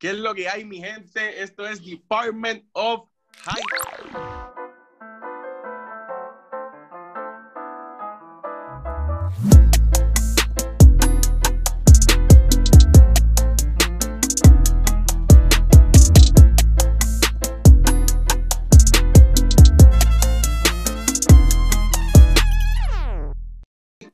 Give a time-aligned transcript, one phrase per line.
[0.00, 1.42] ¿Qué es lo que hay, mi gente?
[1.42, 3.06] Esto es Department of
[3.44, 3.60] Hype.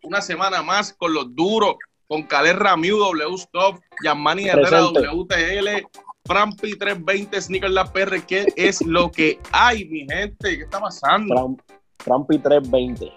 [0.02, 1.76] Una semana más con los duros,
[2.08, 4.82] con Caleb Ramiu, W Stop, Yamani Herrera.
[4.82, 5.86] WTL,
[6.24, 8.20] Frampi 320, Sneaker La PR.
[8.26, 10.56] ¿Qué es lo que hay, mi gente?
[10.56, 11.56] ¿Qué está pasando?
[11.98, 13.12] Trampi 320.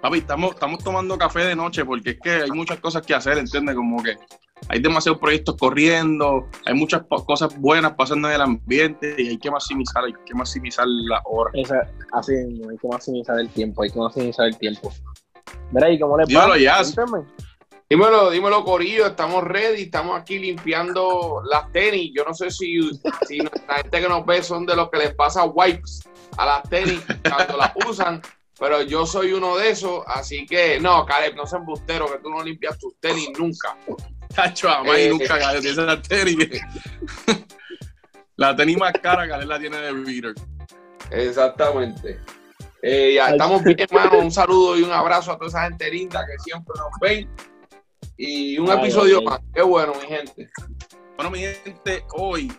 [0.00, 3.38] Papi, estamos, estamos tomando café de noche porque es que hay muchas cosas que hacer,
[3.38, 3.74] ¿entiendes?
[3.74, 4.16] Como que
[4.68, 9.50] hay demasiados proyectos corriendo, hay muchas cosas buenas pasando en el ambiente y hay que
[9.50, 11.50] maximizar, hay que maximizar la hora.
[11.54, 14.92] Esa, así hay que maximizar el tiempo, hay que maximizar el tiempo.
[15.72, 16.46] Mira, ¿y cómo les va?
[16.46, 17.26] Cuéntame.
[17.88, 22.10] Dímelo, dímelo, Corillo, estamos ready, estamos aquí limpiando las tenis.
[22.16, 22.80] Yo no sé si,
[23.28, 26.00] si la gente que nos ve son de los que les pasa wipes
[26.36, 28.20] a las tenis cuando las usan,
[28.58, 32.28] pero yo soy uno de esos, así que no, Caleb, no seas embustero, que tú
[32.28, 33.76] no limpias tus tenis nunca.
[34.34, 35.10] Tacho, amá, y Eh.
[35.10, 36.60] nunca Caleb tiene la tenis.
[38.34, 40.34] la tenis más cara, Caleb la tiene de Reader.
[41.12, 42.18] Exactamente.
[42.82, 44.18] Eh, ya estamos bien, hermano.
[44.18, 47.28] Un saludo y un abrazo a toda esa gente linda que siempre nos ven.
[48.16, 49.40] Y un Ay, episodio más.
[49.54, 50.48] Qué bueno, mi gente.
[51.16, 52.52] Bueno, mi gente, hoy,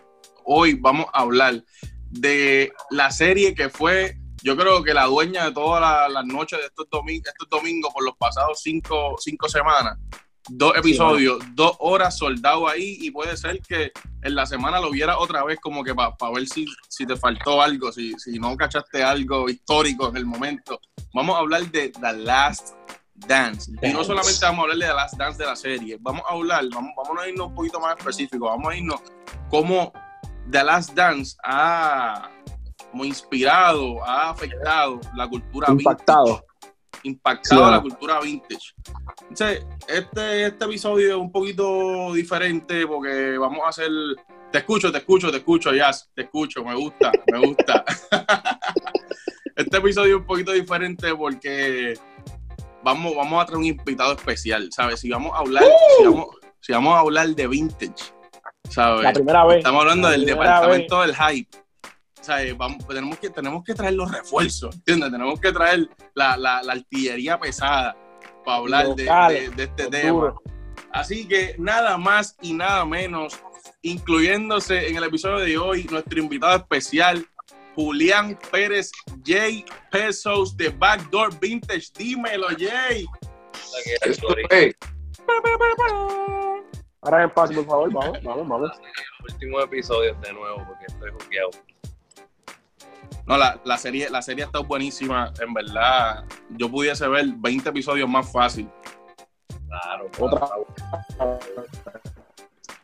[0.44, 1.62] hoy vamos a hablar
[2.10, 6.58] de la serie que fue, yo creo que la dueña de todas la- las noches
[6.60, 9.98] de estos domingos, estos domingos por los pasados cinco, cinco semanas.
[10.50, 15.18] Dos episodios, dos horas soldado ahí y puede ser que en la semana lo viera
[15.18, 19.02] otra vez como que para ver si, si te faltó algo, si, si no cachaste
[19.02, 20.80] algo histórico en el momento.
[21.12, 22.74] Vamos a hablar de The Last
[23.26, 23.70] Dance.
[23.70, 24.04] Y no Dance.
[24.04, 26.92] solamente vamos a hablar de The Last Dance de la serie, vamos a hablar, vamos,
[26.96, 29.00] vamos a irnos un poquito más específico, vamos a irnos
[29.50, 29.92] cómo
[30.50, 32.30] The Last Dance ha
[32.90, 36.24] como inspirado, ha afectado la cultura Impactado.
[36.24, 36.44] vintage,
[37.02, 38.74] impactado Sí, la cultura vintage.
[39.28, 43.90] Entonces, este, este episodio es un poquito diferente porque vamos a hacer...
[44.50, 47.84] Te escucho, te escucho, te escucho, Jazz, te escucho, me gusta, me gusta.
[49.56, 51.98] este episodio es un poquito diferente porque
[52.82, 55.00] vamos, vamos a traer un invitado especial, ¿sabes?
[55.00, 55.64] Si vamos a hablar,
[55.98, 56.26] si, vamos,
[56.60, 58.12] si vamos a hablar de vintage,
[58.70, 59.02] ¿sabes?
[59.04, 59.58] La primera vez.
[59.58, 61.58] Estamos hablando La del departamento del hype.
[62.20, 65.10] Sea, eh, vamos, tenemos, que, tenemos que traer los refuerzos, ¿entiendes?
[65.12, 67.96] Tenemos que traer la, la- la artillería pesada
[68.44, 70.34] para hablar de, Local, de- de este tema.
[70.92, 73.38] Así que nada más y nada menos,
[73.82, 77.26] incluyéndose en el episodio de hoy, nuestro invitado especial,
[77.78, 78.90] Julián Pérez
[79.24, 79.64] J.
[79.88, 81.92] Pesos de Backdoor Vintage.
[81.96, 83.06] Dímelo, Jay.
[87.00, 88.70] Ahora en espacio, por favor, vamos, vamos, vamos.
[89.30, 91.50] últimos episodios de nuevo porque estoy jugueado.
[93.26, 96.24] No, la, la serie, la serie está buenísima, en verdad.
[96.50, 98.68] Yo pudiese ver 20 episodios más fácil.
[99.68, 100.10] Claro.
[100.18, 100.48] Otra.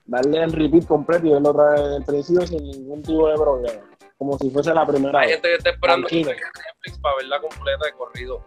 [0.06, 3.34] Darle el repeat completo y verlo otra vez desde el principio sin ningún tipo de
[3.34, 3.93] problema.
[4.24, 5.34] Como si fuese la primera Hay vez.
[5.36, 6.48] gente que está esperando que Tranquilo.
[6.66, 8.42] Netflix para verla completa de corrido.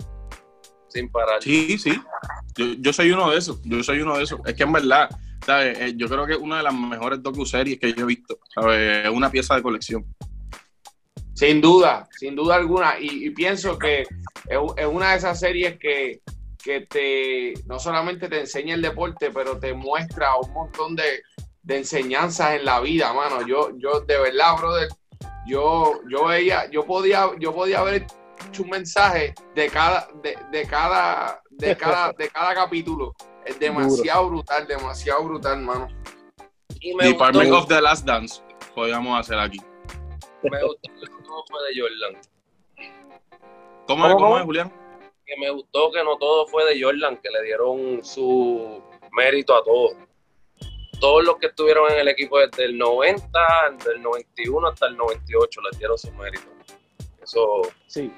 [0.88, 1.44] Sin parar.
[1.44, 2.02] Sí, sí.
[2.56, 3.62] Yo, yo soy uno de esos.
[3.64, 4.40] Yo soy uno de esos.
[4.46, 5.10] Es que en verdad,
[5.46, 5.78] ¿sabes?
[5.80, 8.40] Eh, Yo creo que es una de las mejores docu-series que yo he visto.
[8.56, 9.06] ¿sabes?
[9.06, 10.06] Es una pieza de colección.
[11.34, 13.00] Sin duda, sin duda alguna.
[13.00, 16.22] Y, y pienso que es, es una de esas series que,
[16.64, 21.22] que te no solamente te enseña el deporte, pero te muestra un montón de,
[21.62, 23.46] de enseñanzas en la vida, mano.
[23.46, 24.88] Yo, yo de verdad, brother,
[25.46, 28.06] yo, yo veía, yo podía, yo podía haber
[28.50, 33.16] hecho un mensaje de cada, de, de cada, de cada, de cada capítulo.
[33.46, 35.88] Es demasiado brutal, demasiado brutal, mano.
[36.82, 38.42] Y me Department gustó, of the Last Dance.
[38.76, 39.60] Podríamos hacer aquí.
[40.44, 42.22] me gustó que no todo fue de Jordan.
[43.88, 44.38] ¿Cómo, ¿Cómo, es, cómo cómo?
[44.38, 44.74] es, Julián?
[45.26, 49.64] Que me gustó que no todo fue de Jordan, que le dieron su mérito a
[49.64, 49.94] todos.
[51.00, 53.30] Todos los que estuvieron en el equipo desde el 90,
[53.86, 56.46] del 91 hasta el 98 les dieron su mérito.
[57.22, 58.12] Eso, Sí,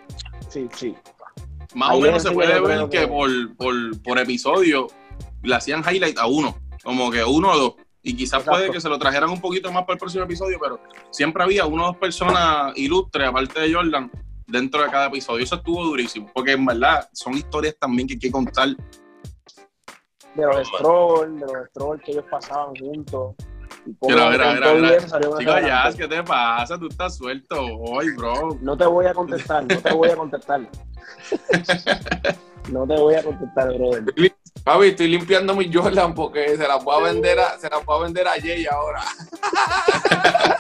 [0.50, 0.96] sí, sí.
[1.76, 4.88] Más Ahí o menos se puede ver que que- por, por, por episodio
[5.44, 6.58] le hacían highlight a uno.
[6.84, 7.74] Como que uno o dos.
[8.02, 8.52] Y quizás Exacto.
[8.52, 10.80] puede que se lo trajeran un poquito más para el próximo episodio, pero
[11.12, 14.10] siempre había una o dos personas ilustres, aparte de Jordan,
[14.48, 15.44] dentro de cada episodio.
[15.44, 18.70] Eso estuvo durísimo, porque en verdad son historias también que hay que contar.
[20.36, 23.36] De los Stroll, de los Stroll que ellos pasaban juntos.
[24.02, 25.92] Mira, mira, mira, Chicos, ya.
[25.96, 26.78] ¿qué te pasa?
[26.78, 28.58] Tú estás suelto hoy, bro.
[28.62, 30.62] No te voy a contestar, no te voy a contestar.
[32.72, 34.04] No te voy a contestar, brother.
[34.64, 38.00] Javi, estoy limpiando mi Jordan porque se las voy a vender a, se las voy
[38.00, 39.02] a vender a Jay ahora.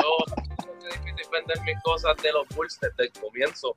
[0.00, 0.24] Yo
[0.88, 3.76] es difícil vender mis cosas de los Bulls desde el comienzo.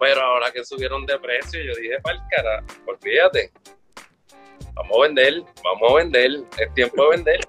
[0.00, 3.52] Pero ahora que subieron de precio, yo dije, para el cara, olvídate.
[4.74, 6.30] Vamos a vender, vamos a vender.
[6.58, 7.40] Es tiempo de vender.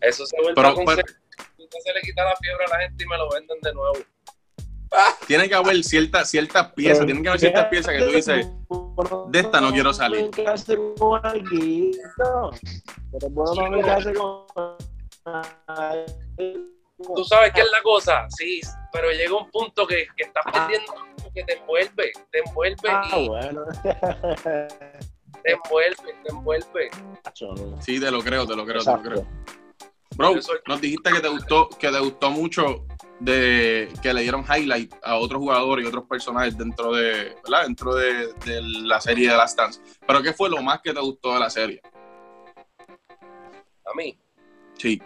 [0.00, 1.04] Eso se vuelve Pero- a conseguir.
[1.04, 1.18] pero-
[1.84, 3.98] se le quita la fiebre a la gente y me lo venden de nuevo.
[5.26, 8.46] Tiene que haber ciertas ciertas piezas, tienen que haber ciertas piezas que tú dices,
[9.28, 10.30] de esta no quiero salir.
[10.30, 12.50] ¿Qué hace con alguito?
[13.12, 13.28] Pero
[16.98, 18.60] Tú sabes qué es la cosa, sí,
[18.92, 20.92] pero llega un punto que, que estás perdiendo
[21.32, 23.64] que te envuelve, te envuelve Ah, y bueno.
[23.84, 26.90] te envuelve, te envuelve.
[27.80, 29.26] Sí, te lo creo, te lo creo, te lo creo.
[30.16, 30.34] Bro,
[30.66, 32.84] nos dijiste que te gustó, que te gustó mucho
[33.20, 37.62] de que le dieron highlight a otros jugadores y otros personajes dentro de, ¿verdad?
[37.64, 39.80] Dentro de, de la serie de Last Dance.
[40.06, 41.80] Pero ¿qué fue lo más que te gustó de la serie?
[43.84, 44.18] A mí,
[44.78, 45.02] Sí.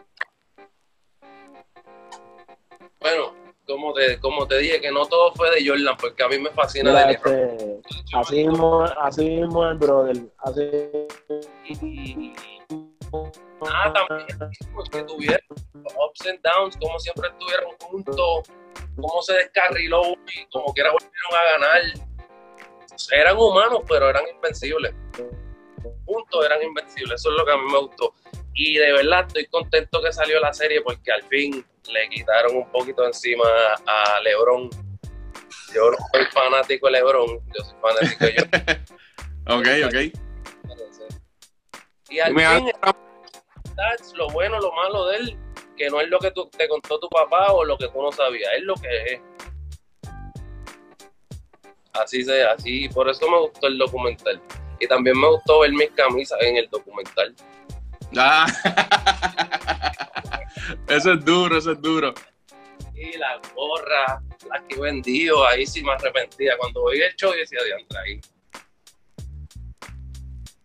[3.02, 3.34] Bueno,
[3.66, 6.50] como te, como te dije, que no todo fue de Jordan, porque a mí me
[6.50, 7.81] fascina Mira, de este,
[8.14, 10.16] así mismo, así mismo el brother.
[10.38, 10.62] Así
[11.69, 12.32] Y-
[13.70, 14.26] Ah, también
[14.75, 18.50] pues, que tuvieron ups and downs, como siempre estuvieron juntos,
[18.96, 20.02] cómo se descarriló
[20.34, 21.82] y como quiera volvieron a ganar.
[23.12, 24.94] Eran humanos, pero eran invencibles.
[26.05, 28.14] Juntos eran invencibles, eso es lo que a mí me gustó.
[28.54, 32.70] Y de verdad estoy contento que salió la serie porque al fin le quitaron un
[32.70, 33.44] poquito encima
[33.87, 34.70] a LeBron.
[35.75, 38.84] Yo no soy fanático de LeBron, yo soy fanático de Jordan.
[39.49, 39.94] Ok, ok.
[42.08, 42.70] Y al Me fin,
[43.75, 45.38] that's lo bueno, lo malo de él,
[45.76, 48.12] que no es lo que tú, te contó tu papá o lo que tú no
[48.12, 49.20] sabías, es lo que es.
[51.94, 54.40] Así se, así, por eso me gustó el documental.
[54.78, 57.34] Y también me gustó ver mis camisas en el documental.
[58.16, 58.46] Ah.
[60.88, 62.14] eso es duro, eso es duro.
[62.94, 66.56] Y las gorras, las que vendido, ahí sí me arrepentía.
[66.58, 68.20] Cuando veía el show, yo decía, diantre, ahí.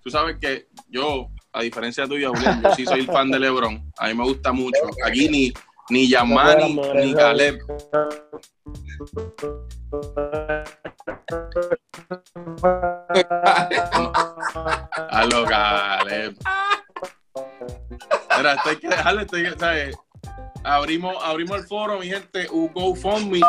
[0.03, 3.91] Tú sabes que yo, a diferencia tuya, Julián, yo sí soy el fan de LeBron.
[3.97, 4.79] A mí me gusta mucho.
[5.05, 5.53] Aquí ni,
[5.89, 7.57] ni Yamani ni Caleb.
[15.09, 16.35] A lo Caleb.
[18.37, 19.95] Mira, esto hay que dejarle, esto hay que- ¿sabes?
[20.63, 23.39] Abrimos, abrimos el foro, mi gente, un GoFundMe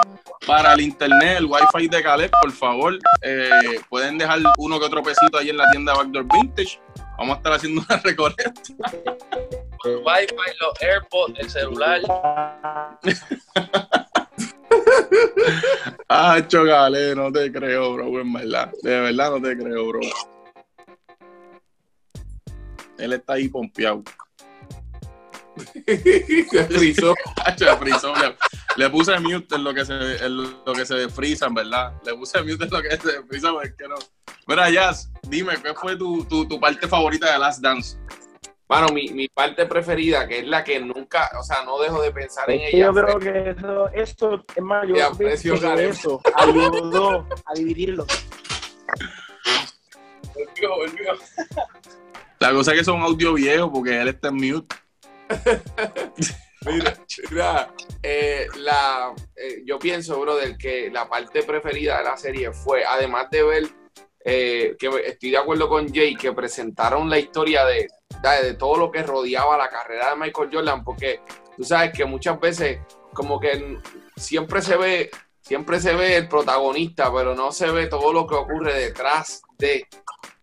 [0.46, 2.96] para el internet, el wifi de Caleb, por favor.
[3.22, 3.50] Eh,
[3.88, 6.80] pueden dejar uno que otro pesito ahí en la tienda Backdoor Vintage.
[7.18, 8.52] Vamos a estar haciendo una recolecta.
[9.84, 12.00] El wifi, los AirPods, el celular.
[16.08, 18.70] Ah, chocale, no te creo, bro, en verdad.
[18.82, 20.00] De verdad no te creo, bro.
[22.98, 24.02] Él está ahí pompeado.
[25.86, 27.14] Se frizó.
[27.80, 28.36] Frizón, le,
[28.76, 31.94] le puse mute en lo que se en lo que se defrisa, en verdad.
[32.04, 33.96] Le puse mute en lo que se defrisa porque no.
[34.46, 37.98] Mira, Jazz, dime, ¿qué fue tu, tu, tu parte favorita de Last Dance?
[38.68, 42.12] Mano, mi, mi parte preferida, que es la que nunca, o sea, no dejo de
[42.12, 42.86] pensar en ella.
[42.86, 48.06] yo creo que eso, eso es pienso aprecio, eso ayudó a dividirlo.
[50.34, 51.18] Volvió, volvió.
[52.48, 54.74] La cosa es que son audio viejos porque él está en mute.
[56.64, 56.94] Mira,
[57.30, 62.84] mira, eh, la, eh, yo pienso, brother, que la parte preferida de la serie fue,
[62.84, 63.64] además de ver,
[64.24, 67.86] eh, que estoy de acuerdo con Jay, que presentaron la historia de,
[68.22, 71.20] de, de todo lo que rodeaba la carrera de Michael Jordan, porque
[71.56, 72.80] tú sabes que muchas veces
[73.12, 73.78] como que
[74.16, 75.10] siempre se ve,
[75.42, 79.86] siempre se ve el protagonista, pero no se ve todo lo que ocurre detrás de...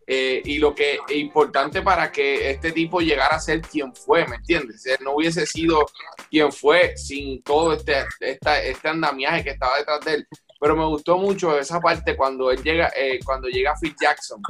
[0.07, 4.25] eh, y lo que es importante para que este tipo llegara a ser quien fue,
[4.27, 4.85] ¿me entiendes?
[4.85, 5.85] Él no hubiese sido
[6.29, 10.27] quien fue sin todo este, esta- este andamiaje que estaba detrás de él.
[10.59, 14.41] Pero me gustó mucho esa parte cuando él llega, eh, cuando llega Phil Jackson,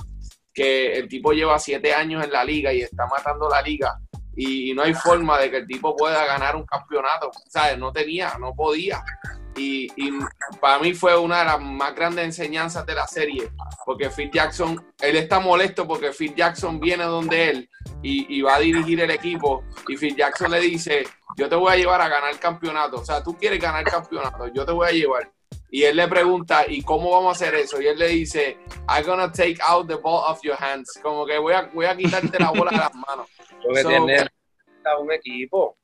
[0.54, 4.00] que el tipo lleva siete años en la liga y está matando la liga
[4.36, 7.78] y, no hay forma de que el tipo pueda ganar un campeonato, ¿sabes?
[7.78, 9.02] No tenía, no podía.
[9.58, 10.12] Y, y
[10.60, 13.52] para mí fue una de las más grandes enseñanzas de la serie,
[13.86, 17.70] porque Phil Jackson, él está molesto porque Phil Jackson viene donde él
[18.02, 21.08] y, y va a dirigir el equipo y Phil Jackson le dice,
[21.38, 23.92] yo te voy a llevar a ganar el campeonato, o sea, tú quieres ganar el
[23.92, 25.32] campeonato, yo te voy a llevar.
[25.72, 27.82] Y él le pregunta, ¿y cómo vamos a hacer eso?
[27.82, 28.58] Y él le dice,
[28.88, 31.00] I'm gonna take out the ball of your hands.
[31.02, 33.28] Como que voy a, voy a quitarte la bola de las manos.
[33.62, 34.20] Porque So- tiene
[34.86, 35.78] a un equipo.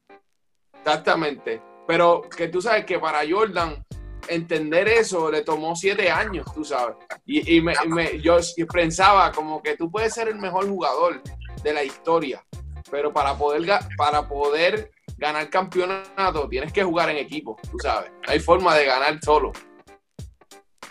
[0.73, 1.61] Exactamente.
[1.87, 3.83] Pero que tú sabes que para Jordan,
[4.27, 6.95] entender eso le tomó siete años, tú sabes.
[7.25, 8.37] Y, y me, me- yo
[8.71, 11.21] pensaba como que tú puedes ser el mejor jugador
[11.63, 12.43] de la historia,
[12.89, 18.11] pero para poder, ga- para poder ganar campeonato tienes que jugar en equipo, tú sabes.
[18.27, 19.51] Hay forma de ganar solo.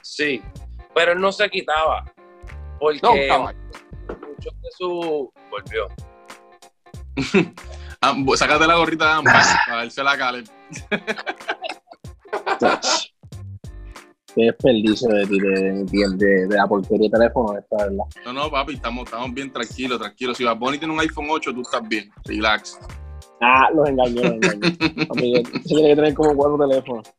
[0.03, 0.43] Sí,
[0.95, 2.05] pero él no se quitaba.
[2.79, 3.43] Porque No,
[4.29, 5.33] muchos de su.
[5.51, 5.89] Volvió.
[8.03, 10.47] Ah, sácate la gorrita de ambas para verse la Caleb.
[14.35, 18.05] Qué desperdicio de, ti, de, de, de, de la porquería de teléfono esta, ¿verdad?
[18.25, 20.39] No, no, papi, estamos, estamos bien tranquilos, tranquilos.
[20.39, 22.11] Si Bunny tiene un iPhone 8, tú estás bien.
[22.25, 22.79] Relax.
[23.43, 25.07] Ah, los engañé, los engañé.
[25.09, 27.13] Papi, se tiene que tener como cuatro teléfonos.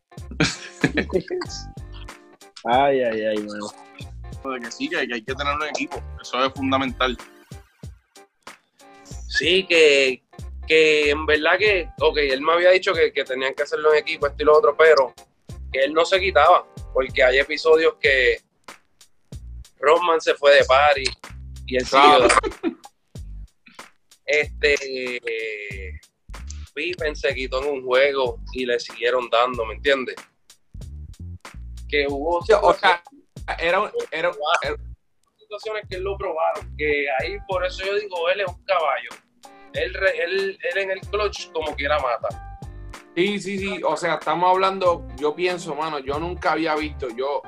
[2.64, 3.68] ay, ay, ay, mano.
[4.56, 6.02] De que sí, que, que hay que tener un equipo.
[6.20, 7.16] Eso es fundamental.
[9.28, 10.24] Sí, que,
[10.72, 14.00] que en verdad que, ok, él me había dicho que, que tenían que hacerlo en
[14.00, 15.13] equipo, esto y lo otro, pero
[15.70, 18.38] que él no se quitaba, porque hay episodios que
[19.80, 21.04] Rodman se fue de party
[21.68, 22.25] y él Claro.
[22.30, 22.78] siguió.
[24.25, 25.22] Este
[26.74, 30.16] Pippen se quitó en un juego y le siguieron dando, ¿me entiendes?
[31.90, 33.04] Que hubo O sea,
[33.60, 34.32] era, un- era,
[34.63, 34.78] era-
[35.38, 39.10] situaciones que él lo probaron, que ahí por eso yo digo, él es un caballo.
[39.74, 42.60] Él, él, él en el clutch como quiera mata.
[43.16, 43.82] Sí, sí, sí.
[43.84, 47.44] O sea, estamos hablando, yo pienso, mano, yo nunca había visto, yo, o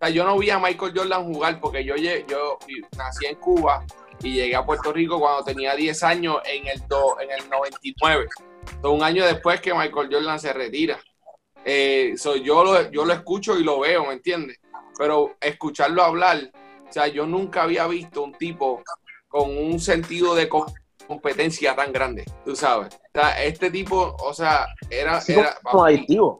[0.00, 2.58] sea, yo no vi a Michael Jordan jugar porque yo, yo
[2.96, 3.84] nací en Cuba
[4.22, 8.26] y llegué a Puerto Rico cuando tenía 10 años en el, do- en el 99.
[8.62, 10.98] Entonces, un año después que Michael Jordan se retira.
[11.64, 14.58] Eh, yo, lo, yo lo escucho y lo veo, ¿me entiendes?
[14.96, 16.38] Pero escucharlo hablar,
[16.88, 18.82] o sea, yo nunca había visto un tipo
[19.28, 20.48] con un sentido de
[21.10, 22.94] competencia tan grande, tú sabes.
[22.94, 26.38] O sea, este tipo, o sea, era, era, como adictivo.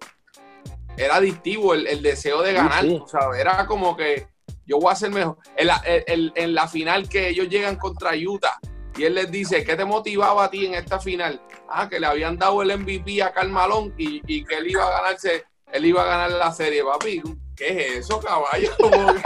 [0.96, 2.98] era adictivo el, el deseo de Sí, ganar, sí.
[2.98, 3.40] tú sabes.
[3.40, 4.28] Era como que
[4.64, 5.38] yo voy a ser mejor.
[5.56, 8.60] En la, en la final que ellos llegan contra Utah
[8.96, 11.42] y él les dice, ¿qué te motivaba a ti en esta final?
[11.68, 15.02] Ah, que le habían dado el MVP a Carmalón y, y que él iba a
[15.02, 17.20] ganarse, él iba a ganar la serie, papi.
[17.56, 18.70] ¿Qué es eso, caballo?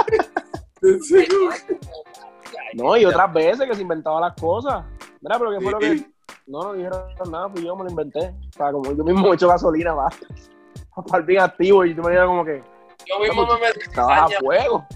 [2.75, 4.85] No, y otras veces que se inventaba las cosas.
[5.25, 6.07] Mira, pero ¿qué fue lo que.?
[6.47, 8.28] No, no dijeron nada, pues yo me lo inventé.
[8.28, 10.11] O sea, como yo mismo he hecho gasolina, va.
[11.09, 12.62] Para el bien activo y tú me digas como que
[13.07, 14.87] Yo mismo me metí estabas a fuego.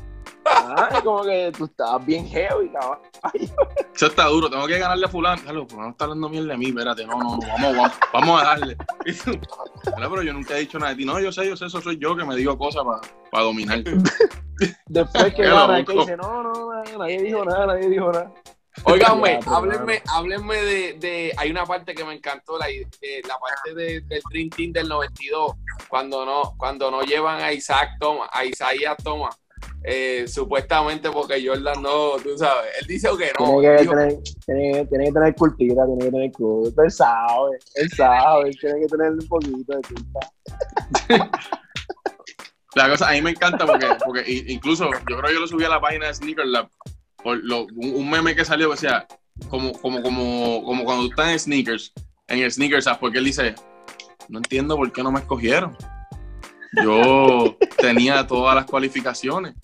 [0.45, 2.99] Ah, y como que tú estabas bien heavy, cabrón.
[3.95, 5.43] Eso está duro, tengo que ganarle a fulano.
[5.43, 8.45] Claro, fulano está hablando mierda de mí, espérate, no, no, no, vamos, vamos, vamos a
[8.45, 8.77] darle.
[9.83, 11.05] Claro, pero yo nunca he dicho nada de ti.
[11.05, 12.83] No, yo sé, yo sé, eso soy yo que me digo cosas
[13.31, 13.83] para dominar.
[14.87, 18.33] Después que Qué gana, es que dice, no, no, nadie dijo nada, nadie dijo nada.
[18.85, 22.87] Óigame, Ya, pero, háblenme, háblenme de, de- Hay una parte que me encantó, la, eh,
[23.27, 25.53] la parte de- del Dream Team del 92,
[25.89, 29.39] cuando no, cuando no llevan a Isaac Thomas, a Isaías Thomas,
[29.83, 33.61] eh, supuestamente porque Jordan no, tú sabes, él dice que no.
[33.61, 36.85] Tiene que, dijo- tener, tiene, tiene que tener cultura, tiene que tener culpa.
[36.85, 40.21] Él sabe, él sabe, él tiene que tener un poquito de culpa.
[42.75, 45.65] La cosa, a mí me encanta porque, porque incluso yo creo que yo lo subí
[45.65, 46.69] a la página de Sneaker Lab
[47.25, 49.07] lo- un, meme que salió que decía
[49.49, 51.93] como, como, como, como cuando tú estás en sneakers,
[52.29, 53.55] en el sneakers app, porque él dice,
[54.29, 55.77] no entiendo por qué no me escogieron.
[56.83, 59.55] Yo tenía todas las cualificaciones,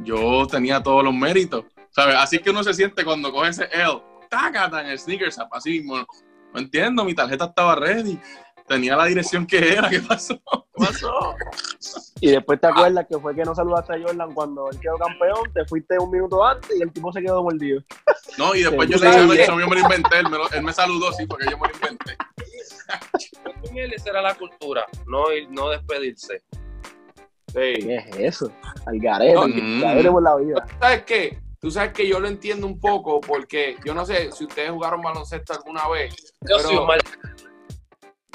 [0.00, 2.16] yo tenía todos los méritos, ¿sabes?
[2.16, 6.06] Así que uno se siente cuando coge ese L, tácata en el sneakers así mismo.
[6.52, 8.18] No entiendo, mi tarjeta estaba ready,
[8.68, 10.36] tenía la dirección que era, ¿qué pasó?
[10.36, 11.34] ¿Qué pasó?
[12.20, 15.52] Y después te acuerdas que fue que no saludaste a Jordan cuando él quedó campeón,
[15.54, 17.80] te fuiste un minuto antes y el tipo se quedó mordido.
[18.36, 19.26] No, y después Sí, yo le dije.
[19.26, 21.58] "No, eso yo me lo inventé, él me, lo- él me saludó, sí, porque yo
[21.58, 22.16] me lo inventé.
[23.66, 26.42] Con él esa era la cultura, no, ir- no despedirse.
[27.48, 27.54] Sí.
[27.54, 28.52] ¿Qué es eso?
[28.86, 29.52] Al garete, No, al
[30.04, 30.12] mm.
[30.12, 30.66] por la vida.
[30.80, 31.38] ¿Sabes qué?
[31.60, 35.02] Tú sabes que yo lo entiendo un poco porque yo no sé si ustedes jugaron
[35.02, 36.14] baloncesto alguna vez.
[36.42, 37.00] Yo Pero- soy un mal.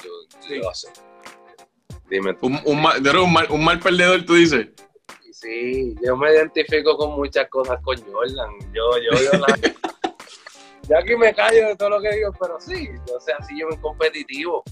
[0.03, 0.09] Yo,
[0.41, 0.61] Sí.
[0.61, 0.89] yo sé.
[2.09, 2.47] Dime tú.
[2.47, 4.67] Un, un, mal, un, mal, un mal perdedor, tú dices.
[5.31, 8.51] Sí, yo me identifico con muchas cosas con Jordan.
[8.73, 9.47] Yo, yo, yo la...
[10.89, 13.67] Ya aquí me callo de todo lo que digo, pero sí, yo sé, así yo
[13.69, 14.63] me competitivo.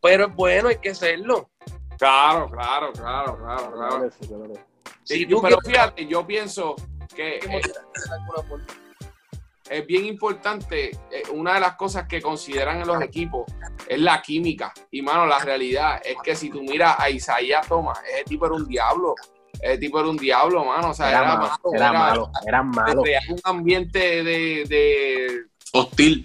[0.00, 1.50] Pero es bueno, hay que serlo.
[1.98, 4.10] Claro, claro, claro, claro, claro.
[5.04, 5.26] Sí, sí.
[5.26, 6.76] Tú pero quieres- fíjate, yo pienso
[7.14, 7.60] que eh,
[9.70, 13.44] es bien importante, eh, una de las cosas que consideran en los equipos
[13.86, 14.72] es la química.
[14.90, 18.54] Y mano, la realidad es que si tú miras a Isaías Thomas, ese tipo era
[18.54, 19.14] un diablo.
[19.60, 20.90] Ese tipo era un diablo, mano.
[20.90, 23.02] O sea, Era, era, malo, malo, era era- malo, era malo.
[23.02, 26.24] crear un ambiente de, de- Hostil.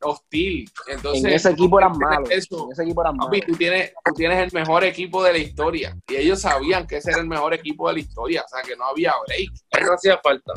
[0.00, 0.70] hostil.
[0.88, 2.28] Entonces, en ese equipo eran malos.
[2.30, 2.64] eso.
[2.66, 3.46] En ese equipo eran Papi, malos.
[3.46, 5.96] tú tienes, tú tienes el mejor equipo de la historia.
[6.08, 8.42] Y ellos sabían que ese era el mejor equipo de la historia.
[8.44, 9.50] O sea, que no había break.
[9.86, 10.52] No hacía falta.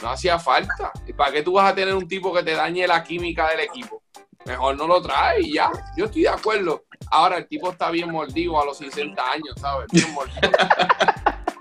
[0.00, 0.92] No hacía falta.
[1.06, 3.60] ¿Y para qué tú vas a tener un tipo que te dañe la química del
[3.60, 4.02] equipo?
[4.44, 5.70] Mejor no lo traes y ya.
[5.96, 6.84] Yo estoy de acuerdo.
[7.10, 9.86] Ahora el tipo está bien mordido a los 60 años, ¿sabes?
[9.92, 10.40] Bien mordido.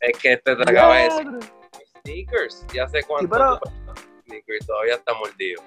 [0.00, 1.10] Es que este de decir Diadre.
[2.00, 2.66] sneakers.
[2.72, 3.60] Ya sé cuánto.
[3.62, 3.70] Sí,
[4.26, 5.62] Sneakers todavía está mordido.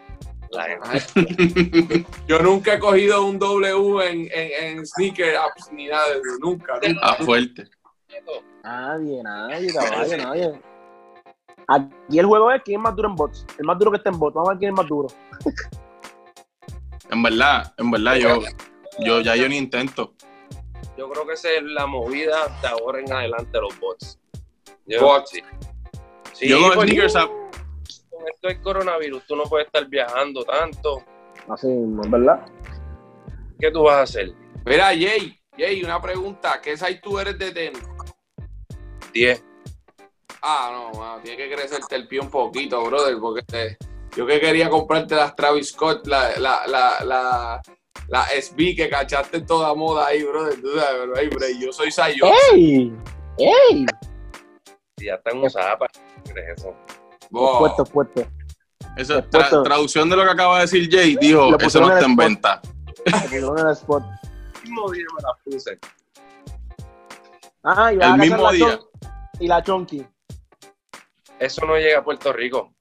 [2.27, 6.37] Yo nunca he cogido un W en, en, en sneaker apps ni nada de eso.
[6.39, 6.99] Nunca, nunca.
[7.01, 7.69] Ah, fuerte.
[8.63, 10.61] Nadie, nadie, caballo, nadie.
[11.67, 13.45] Aquí el juego es quién es más duro en bots.
[13.57, 14.35] El más duro que está en bots.
[14.35, 15.07] Vamos a ver quién es más duro.
[17.09, 18.39] En verdad, en verdad, yo,
[18.99, 20.13] yo ya yo ni intento.
[20.97, 24.19] Yo creo que esa es la movida de ahora en adelante, los bots.
[24.85, 25.31] Yo, Bots.
[25.31, 25.41] Sí,
[26.33, 27.29] Sí, yo con porque sneakers up,
[28.09, 31.03] con esto del coronavirus, tú no puedes estar viajando tanto.
[31.47, 32.45] Así mismo, es verdad.
[33.59, 34.33] ¿Qué tú vas a hacer?
[34.65, 36.59] Mira, Jay, Jay, una pregunta.
[36.61, 37.83] ¿Qué size tú eres de tenis?
[39.13, 39.45] 10.
[40.45, 43.77] Ah, no, mano, tiene que crecerte el pie un poquito, brother, porque te-
[44.15, 47.61] yo que quería comprarte las Travis Scott, la, la, la, la,
[48.09, 50.59] la SB que cachaste en toda moda ahí, brother.
[50.61, 52.25] Tú sabes, pero ahí, bro, yo soy Sayo.
[52.51, 52.93] ¡Ey!
[53.37, 53.85] ¡Ey!
[54.97, 55.91] Ya están usadas para
[56.31, 56.75] ¿crees eso?
[58.97, 59.63] Esa Después tra- todo.
[59.63, 62.61] traducción de lo que acaba de decir Jay, dijo, Lo eso no está en venta.
[63.05, 64.03] El spot.
[64.63, 65.79] El mismo día me las puse.
[67.63, 68.79] Ah, y El mismo día.
[69.39, 70.05] Y la chonky.
[71.39, 72.73] Eso no llega a Puerto Rico.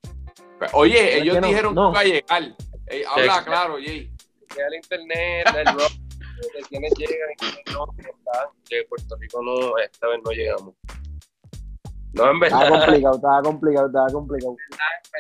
[0.75, 1.47] Oye, ellos no?
[1.49, 1.93] dijeron No.
[1.93, 2.05] que iba a
[2.41, 2.57] llegar.
[2.87, 3.45] Eh, habla Sí.
[3.45, 4.11] claro, Jay.
[4.55, 5.93] Llega el internet, el rock,
[6.55, 7.87] de quienes llegan y quienes no.
[8.69, 10.75] Que Puerto Rico no, esta vez no llegamos.
[12.15, 14.57] No, en Estaba verdad, complicado, estaba complicado, estaba complicado.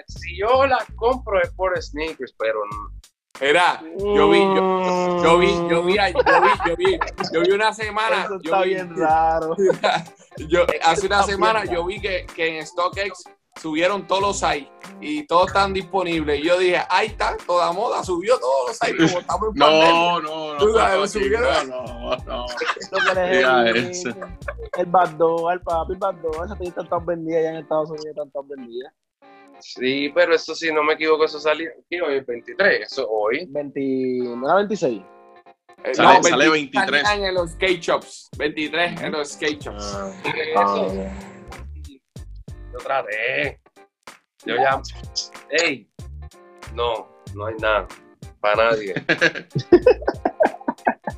[0.08, 3.00] si yo las compro es por sneakers, pero no.
[3.40, 6.04] Era, yo vi, yo, yo vi, yo vi, yo
[6.42, 6.98] vi, yo vi,
[7.32, 8.24] yo vi una semana.
[8.24, 9.56] Eso yo vi- bien raro.
[10.48, 13.24] Yo, hace una semana yo vi que, que en StockX
[13.60, 14.68] subieron todos los sites
[15.00, 16.40] y todos están disponibles.
[16.40, 19.90] Y yo dije, ahí está, toda moda, subió todos los sites como estamos en pandemia.
[19.90, 20.58] No, no, no.
[20.64, 22.46] Tú sabes, no, no, no.
[24.78, 26.46] El backdoor, el papi, el backdoor.
[26.46, 28.92] Esas están tan vendidas ya en Estados Unidos, están tan vendidas.
[29.60, 33.46] Sí, pero eso sí, no me equivoco, eso salió ¿qué hoy, el 23, eso hoy.
[33.48, 33.80] 20,
[34.36, 35.02] ¿no era 26?
[35.84, 37.02] Eh, Sale- no, sale 23 23.
[37.02, 38.28] salían en los skate shops.
[38.38, 39.94] 23 en los skate shops.
[39.94, 40.94] Ah, Eso,
[42.72, 43.60] yo traté.
[44.44, 44.80] Yo ya,
[45.50, 45.88] ey,
[46.74, 47.86] no, no hay nada,
[48.40, 48.94] para nadie.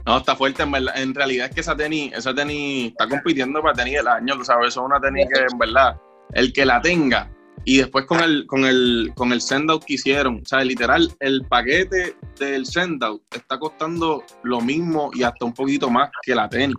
[0.07, 0.98] No, está fuerte, en verdad.
[1.00, 4.44] En realidad es que esa tenis, esa tenis está compitiendo para tenis del año, tú
[4.44, 5.96] sabes, eso es una tenis que en verdad,
[6.35, 7.31] el que la tenga,
[7.64, 11.44] y después con el, con el, con el sendout que hicieron, o sea, literal, el
[11.46, 16.77] paquete del sendout está costando lo mismo y hasta un poquito más que la tenis,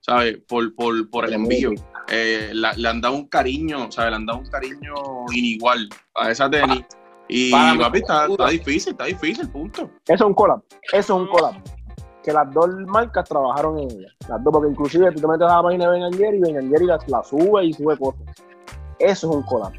[0.00, 0.38] ¿sabes?
[0.48, 1.70] Por, por, por el envío.
[2.08, 4.10] Eh, la- le han dado un cariño, ¿sabes?
[4.10, 4.94] Le han dado un cariño
[5.32, 6.84] inigual a esa tenis.
[7.28, 9.88] Y Para papi, está, está difícil, está difícil, punto.
[10.06, 10.60] Eso es un collab.
[10.92, 11.54] Eso es un collab.
[12.22, 14.08] Que las dos marcas trabajaron en ella.
[14.28, 16.70] Las dos, porque inclusive tú te metes a la página de Ben Jerry y Ben
[16.70, 18.20] Jerry la, la sube y sube cosas.
[18.98, 19.72] Eso es un collab.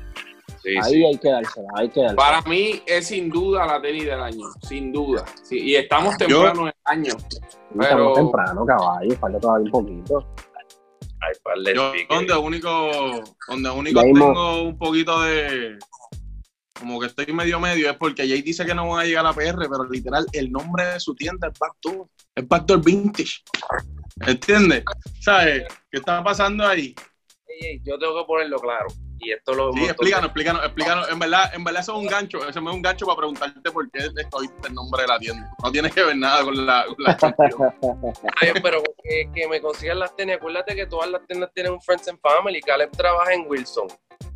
[0.63, 1.05] Sí, Ahí sí.
[1.05, 2.15] hay que dársela, hay que dársela.
[2.15, 5.25] Para mí es sin duda la tenis del año, sin duda.
[5.43, 7.13] Sí, y estamos temprano en el año.
[7.17, 10.25] Estamos pero- temprano, caballo, falta todavía un poquito.
[11.63, 12.89] De Yo donde único,
[13.47, 15.77] donde único tengo un poquito de
[16.77, 19.29] como que estoy medio medio es porque Jay dice que no van a llegar a
[19.29, 23.41] la PR, pero literal el nombre de su tienda es Backdoor, es Backdoor Vintage.
[24.27, 24.83] ¿Entiendes?
[25.21, 25.63] ¿Sabes?
[25.89, 26.93] ¿Qué está pasando ahí?
[27.83, 28.87] Yo tengo que ponerlo claro.
[29.23, 31.09] Y esto lo Sí, explícanos, explícanos, explícanos.
[31.09, 33.89] En verdad, en verdad eso es un gancho, eso es un gancho para preguntarte por
[33.91, 35.49] qué escogiste el nombre de la tienda.
[35.63, 37.17] No tiene que ver nada con la, con la.
[38.41, 40.35] Ay, pero que, que me consigan las tenis.
[40.35, 42.61] Acuérdate que todas las tiendas tienen un Friends and Family.
[42.61, 43.87] Caleb trabaja en Wilson,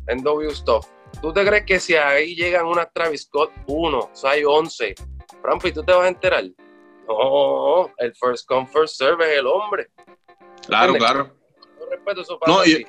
[0.06, 0.86] en W Stuff.
[1.22, 4.94] ¿Tú te crees que si ahí llegan unas Travis Scott 1, hay 11,
[5.42, 6.44] Rampi, tú te vas a enterar?
[7.08, 9.88] No, el first come, first serve es el hombre.
[10.66, 11.10] Claro, ¿Entiendes?
[11.10, 11.34] claro.
[11.80, 12.86] Yo respeto eso para No, y-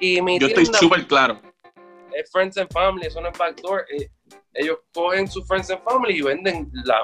[0.00, 1.40] Y mi Yo estoy súper claro.
[2.14, 3.84] es Friends and Family, eso no es backdoor.
[3.96, 4.08] Eh,
[4.54, 7.00] Ellos cogen su Friends and Family y venden la,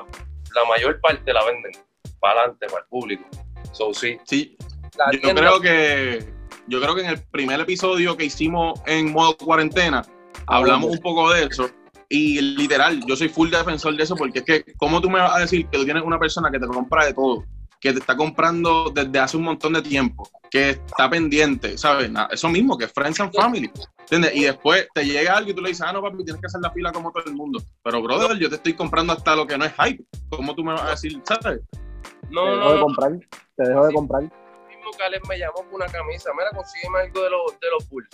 [0.55, 1.73] la mayor parte la venden
[2.21, 3.25] para adelante, para el público.
[3.73, 4.19] So, sí.
[4.25, 4.57] Sí,
[4.97, 6.33] La yo tienda- creo que
[6.69, 10.03] yo creo que en el primer episodio que hicimos en modo cuarentena
[10.47, 11.69] hablamos un poco de eso
[12.09, 15.35] y literal yo soy full defensor de eso porque es que cómo tú me vas
[15.35, 17.45] a decir que tú tienes una persona que te compra de todo
[17.83, 22.09] que te está comprando desde hace un montón de tiempo, que está pendiente, ¿sabes?
[22.31, 23.69] Eso mismo, que es Friends and Family.
[24.03, 24.37] ¿Entiendes?
[24.37, 26.61] Y después te llega algo y tú le dices, ah, no, papi, tienes que hacer
[26.61, 27.61] la fila como todo el mundo.
[27.83, 30.05] Pero, brother, yo te estoy comprando hasta lo que no es hype.
[30.31, 31.61] ¿Cómo tú me vas a decir, sabes?
[31.73, 31.79] Te
[32.31, 33.13] No, dejo no, de comprar.
[33.57, 34.23] Te dejo de comprar.
[34.23, 36.31] mismo Caleb me llamó con una camisa.
[36.39, 38.09] Mira, consígueme algo de los, de los Bulls.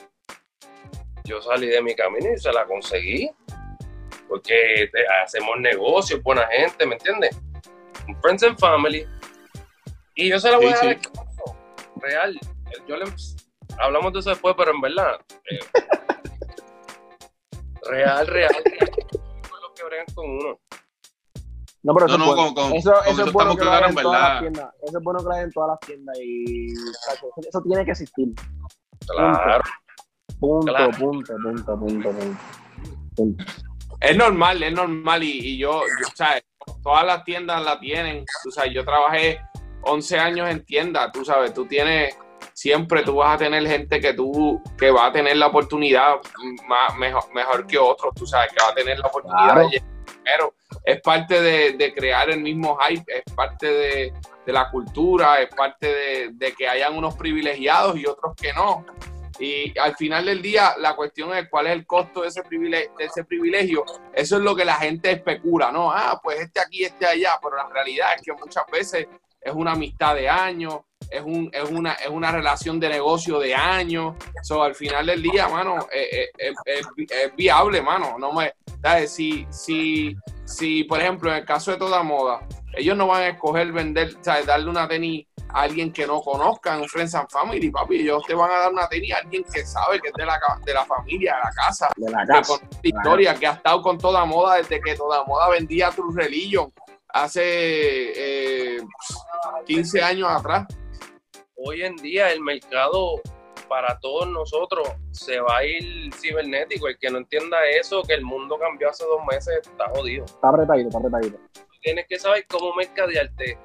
[1.25, 3.31] Yo salí de mi camino y se la conseguí.
[4.29, 7.37] Porque te- hacemos negocios, buena gente, ¿me entiendes?
[8.23, 9.07] Friends and family.
[10.19, 10.89] Y yo se la voy Sí, a dar sí.
[10.89, 11.57] al caso,
[11.97, 12.39] real.
[12.89, 13.05] Yo le,
[13.79, 15.13] hablamos de eso después, pero en verdad.
[15.51, 15.59] eh,
[17.89, 18.91] real, real, real.
[19.49, 20.59] Son los que bregan con uno.
[21.85, 22.55] No, pero eso, No, es no, bueno.
[22.55, 24.33] con- con- eso, con eso eso es bueno estamos que en en todas verdad.
[24.33, 24.75] las tiendas.
[24.83, 27.91] Eso es bueno que lo hagan en todas las tiendas y eso, eso tiene que
[27.93, 28.29] existir.
[29.07, 29.63] Claro.
[30.41, 30.91] Punto, Claro.
[30.99, 32.37] punto, punto, punto, punto.
[33.17, 33.45] punto.
[34.01, 36.43] Es normal, es normal y, y yo, yo, ¿sabes?
[36.83, 38.25] Todas las tiendas la tienen.
[38.45, 39.41] Tú sabes, yo trabajé
[39.83, 42.17] 11 años en tienda, tú sabes, tú tienes,
[42.53, 46.17] siempre tú vas a tener gente que tú, que va a tener la oportunidad
[46.67, 49.61] más, mejor, mejor que otros, tú sabes, que va a tener la oportunidad Claro.
[49.61, 50.55] de llegar primero.
[50.85, 54.13] Es parte de, de crear el mismo hype, es parte de,
[54.47, 58.85] de la cultura, es parte de, de que hayan unos privilegiados y otros que no.
[59.41, 62.91] Y al final del día, la cuestión es cuál es el costo de ese privilegio,
[62.99, 63.85] de ese privilegio.
[64.13, 65.93] Eso es lo que la gente especula, ¿no?
[65.93, 69.07] Ah, pues este aquí, este allá, pero la realidad es que muchas veces
[69.41, 73.55] es una amistad de años, es, un, es, una, es una relación de negocio de
[73.55, 74.17] años.
[74.43, 78.19] So, al final del día, mano, eh, eh, eh, es, es viable, mano.
[78.19, 79.13] No me, ¿sabes?
[79.13, 82.41] Si, si, si, por ejemplo, en el caso de toda moda,
[82.75, 84.47] ellos no van a escoger vender, ¿sabes?
[84.47, 88.01] darle una tenis a alguien que no conozcan, un Friends and Family, papi.
[88.01, 90.39] Ellos te van a dar una tenis a alguien que sabe que es de la,
[90.65, 92.61] de la familia, de la casa, De la que casa.
[92.83, 96.71] la historia, que ha estado con toda moda desde que toda moda vendía True Religion
[97.09, 98.81] hace eh,
[99.67, 100.67] 15 años atrás.
[101.57, 103.21] hoy en día el mercado
[103.69, 106.89] para todos nosotros se va a ir cibernético.
[106.89, 110.25] El que no entienda eso, que el mundo cambió hace dos meses, está jodido.
[110.25, 111.39] Está apretadito, está apretadito.
[111.83, 113.59] Tienes que saber cómo mercadearte.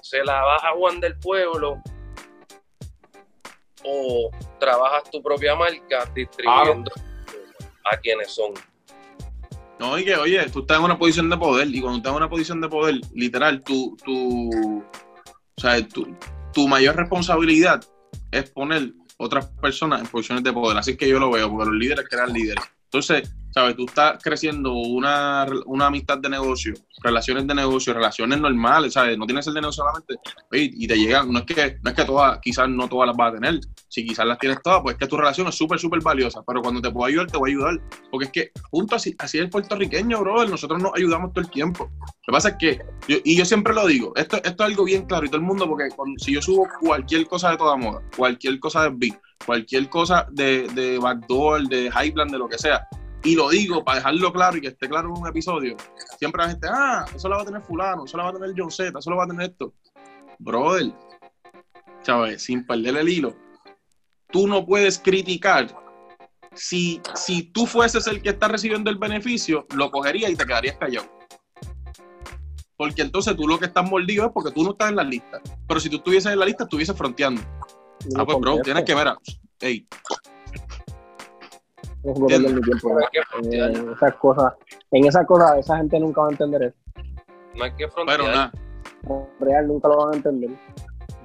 [0.00, 1.80] Se la vas a Juan del Pueblo
[3.84, 6.90] o trabajas tu propia marca distribuyendo
[7.84, 8.54] a quienes son.
[9.82, 12.16] No, y que, oye, tú estás en una posición de poder, y cuando estás en
[12.18, 16.16] una posición de poder, literal, tu, tu, o sea, tu,
[16.52, 17.84] tu mayor responsabilidad
[18.30, 20.78] es poner otras personas en posiciones de poder.
[20.78, 22.64] Así que yo lo veo, porque los líderes crean líderes.
[22.84, 23.76] Entonces, ¿sabes?
[23.76, 29.16] Tú estás creciendo una, una amistad de negocio, relaciones de negocio, relaciones normales, ¿sabes?
[29.18, 30.16] No tienes el dinero solamente,
[30.50, 33.16] oye, y te llegan, no es que, no es que todas, quizás no todas las
[33.16, 35.78] vas a tener, si quizás las tienes todas, pues es que tu relación es súper,
[35.78, 38.96] súper valiosa, pero cuando te puedo ayudar, te voy a ayudar, porque es que, punto,
[38.96, 41.90] así, así es el puertorriqueño, brother, nosotros nos ayudamos todo el tiempo.
[42.00, 44.84] Lo que pasa es que, yo- y yo siempre lo digo, esto, esto es algo
[44.84, 48.00] bien claro, y todo el mundo, porque si yo subo cualquier cosa de toda moda,
[48.16, 52.86] cualquier cosa de beat, cualquier cosa de, de backdoor, de highland, de lo que sea,
[53.24, 55.76] y lo digo para dejarlo claro y que esté claro en un episodio,
[56.18, 58.52] siempre la gente, ah, eso lo va a tener fulano, eso lo va a tener
[58.56, 59.74] John Z, eso lo va a tener esto.
[60.38, 60.92] Brother,
[62.02, 62.42] ¿sabes?
[62.42, 63.36] Sin perder el hilo,
[64.30, 65.78] tú no puedes criticar.
[66.54, 70.76] Si, si tú fueses el que está recibiendo el beneficio, lo cogerías y te quedarías
[70.76, 71.06] callado.
[72.76, 75.40] Porque entonces tú lo que estás mordido es porque tú no estás en la lista.
[75.66, 77.40] Pero si tú estuvieses en la lista, estuvieses fronteando.
[78.16, 79.18] Ah, pues, bro, tienes que ver a.
[82.04, 82.98] No se puede perder mi tiempo.
[82.98, 84.52] Hay que En esas cosas,
[84.90, 86.76] en esas cosas, esa gente nunca va a entender eso.
[87.54, 88.18] no hay que frontear.
[88.20, 88.52] pero nada.
[89.40, 90.50] Real nunca lo van a entender.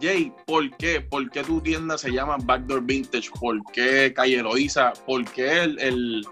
[0.01, 1.01] Jay, ¿por qué?
[1.01, 3.29] ¿Por qué tu tienda se llama Backdoor Vintage?
[3.39, 4.93] ¿Por qué Calle Eloísa?
[5.07, 6.25] ¿Por qué el, el,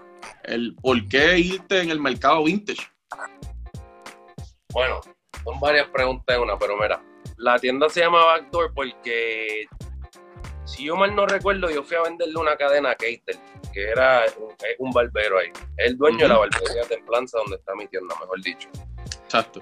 [0.44, 2.82] el- por qué irte en el mercado vintage?
[4.72, 5.00] Bueno,
[5.44, 7.02] son varias preguntas en una, pero mira,
[7.38, 9.64] la tienda se llama Backdoor porque,
[10.64, 13.36] si yo mal no recuerdo, yo fui a venderle una cadena a Keitel,
[13.76, 14.24] que era
[14.78, 15.52] un, barbero ahí.
[15.76, 18.70] El dueño de la barbería Templanza, donde está mi tienda, mejor dicho.
[19.22, 19.60] Exacto.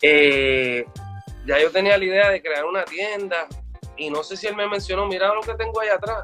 [0.00, 0.86] Eh,
[1.44, 3.48] ya yo tenía la idea de crear una tienda
[3.96, 6.22] y no sé si él me mencionó, mira lo que tengo ahí atrás,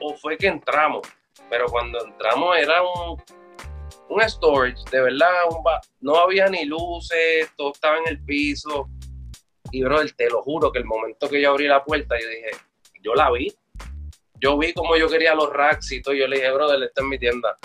[0.00, 1.06] o fue que entramos,
[1.50, 3.22] pero cuando entramos era un,
[4.08, 5.62] un storage, de verdad, un
[6.00, 8.88] no había ni luces, todo estaba en el piso.
[9.70, 12.50] Y brother, te lo juro que el momento que yo abrí la puerta, yo dije,
[13.02, 13.54] yo la vi.
[14.40, 16.14] Yo vi como yo quería los racks y todo.
[16.14, 17.58] Yo le dije, brother, esta es mi tienda.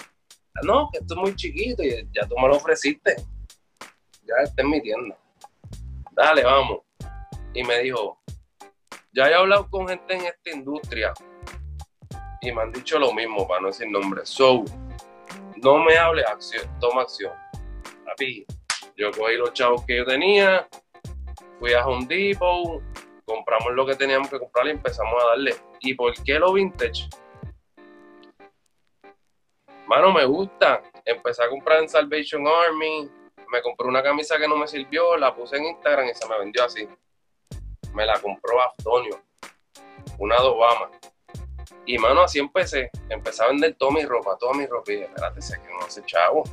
[0.63, 3.15] No, que esto es muy chiquito y ya tú me lo ofreciste.
[4.23, 5.17] Ya esta es mi tienda.
[6.11, 6.79] Dale, vamos.
[7.53, 8.19] Y me dijo,
[9.13, 11.13] ya he hablado con gente en esta industria
[12.41, 14.21] y me han dicho lo mismo, para no decir nombre.
[14.25, 14.65] So,
[15.63, 17.31] no me hable, acción, toma acción.
[18.05, 18.45] Papi,
[18.97, 20.67] yo cogí los chavos que yo tenía,
[21.59, 22.81] fui a Home Depot,
[23.25, 25.55] compramos lo que teníamos que comprar y empezamos a darle.
[25.81, 27.09] ¿Y por qué lo vintage?
[29.87, 30.81] Mano, me gusta.
[31.05, 33.09] Empecé a comprar en Salvation Army,
[33.51, 36.39] me compré una camisa que no me sirvió, la puse en Instagram y se me
[36.39, 36.87] vendió así.
[37.93, 39.21] Me la compró Aftonio,
[40.17, 40.89] una de Obama.
[41.85, 42.89] Y mano, así empecé.
[43.09, 44.91] Empecé a vender toda mi ropa, toda mi ropa.
[44.91, 46.43] Y dije, espérate, sé que no hace chavo.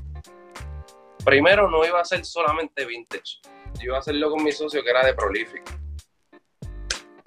[1.24, 3.40] Primero no iba a ser solamente vintage.
[3.74, 5.79] Yo iba a hacerlo con mi socio que era de Prolific.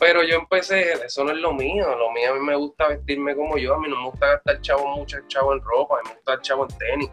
[0.03, 1.95] Pero yo empecé, eso no es lo mío.
[1.95, 3.75] Lo mío a mí me gusta vestirme como yo.
[3.75, 5.97] A mí no me gusta gastar chavo mucho chavo en ropa.
[5.97, 7.09] A mí me gusta el chavo en tenis.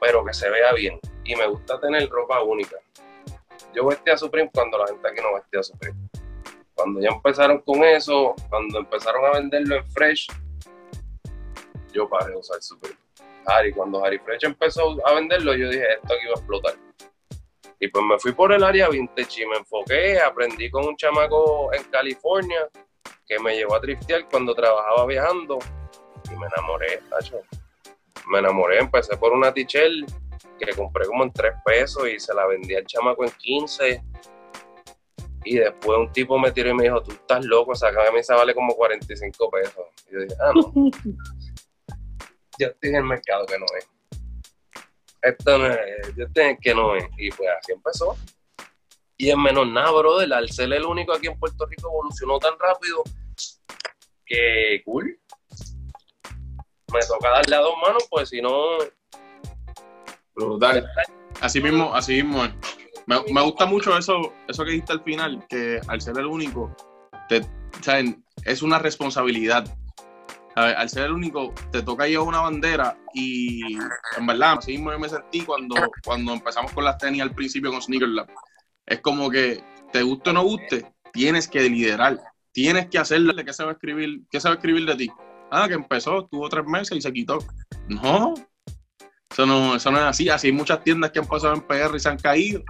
[0.00, 1.00] Pero que se vea bien.
[1.24, 2.76] Y me gusta tener ropa única.
[3.74, 5.98] Yo vestía Supreme cuando la gente aquí no vestía Supreme
[6.80, 10.28] cuando ya empezaron con eso, cuando empezaron a venderlo en Fresh,
[11.92, 12.92] yo paré de usar Super
[13.44, 13.70] Harry.
[13.72, 16.74] Cuando Harry Fresh empezó a venderlo, yo dije, esto aquí va a explotar.
[17.80, 21.72] Y pues me fui por el área vintage y me enfoqué, aprendí con un chamaco
[21.72, 22.68] en California
[23.26, 25.58] que me llevó a driftear cuando trabajaba viajando
[26.30, 27.40] y me enamoré, tacho.
[28.28, 30.04] Me enamoré, empecé por una tichel
[30.58, 34.02] que compré como en 3 pesos y se la vendí al chamaco en 15
[35.44, 38.54] y después un tipo me tiró y me dijo, tú estás loco, esa camisa vale
[38.54, 39.84] como 45 pesos.
[40.08, 40.72] Y yo dije, ah, no.
[42.58, 43.88] yo estoy en el mercado que no es.
[45.22, 47.04] Esto no es, yo en que no es.
[47.18, 48.16] Y pues así empezó.
[49.16, 52.54] Y en menos nada, brother, al ser el único aquí en Puerto Rico evolucionó tan
[52.58, 53.02] rápido
[54.24, 55.18] que cool.
[56.92, 58.78] Me toca darle a dos manos, pues si no...
[60.34, 60.88] Brutal.
[61.40, 62.52] Así mismo, así mismo es.
[63.06, 66.74] Me, gusta mucho eso, eso que dijiste al final, que al ser el único,
[67.28, 67.42] te,
[68.44, 69.66] es una responsabilidad.
[70.60, 73.76] Al ser el único, te toca llevar una bandera y
[74.16, 77.70] en verdad, así mismo yo me sentí cuando, cuando empezamos con las tenis al principio
[77.70, 78.28] con Sneaker Lab.
[78.86, 82.20] Es como que, te guste o no guste, tienes que liderar,
[82.52, 85.10] tienes que hacerle que se va a escribir, que se va a escribir de ti.
[85.50, 87.38] Ah, que empezó, tuvo tres meses y se quitó.
[87.88, 88.34] No,
[89.30, 90.28] eso no, eso no es así.
[90.28, 92.62] Así hay muchas tiendas que han pasado en PR y se han caído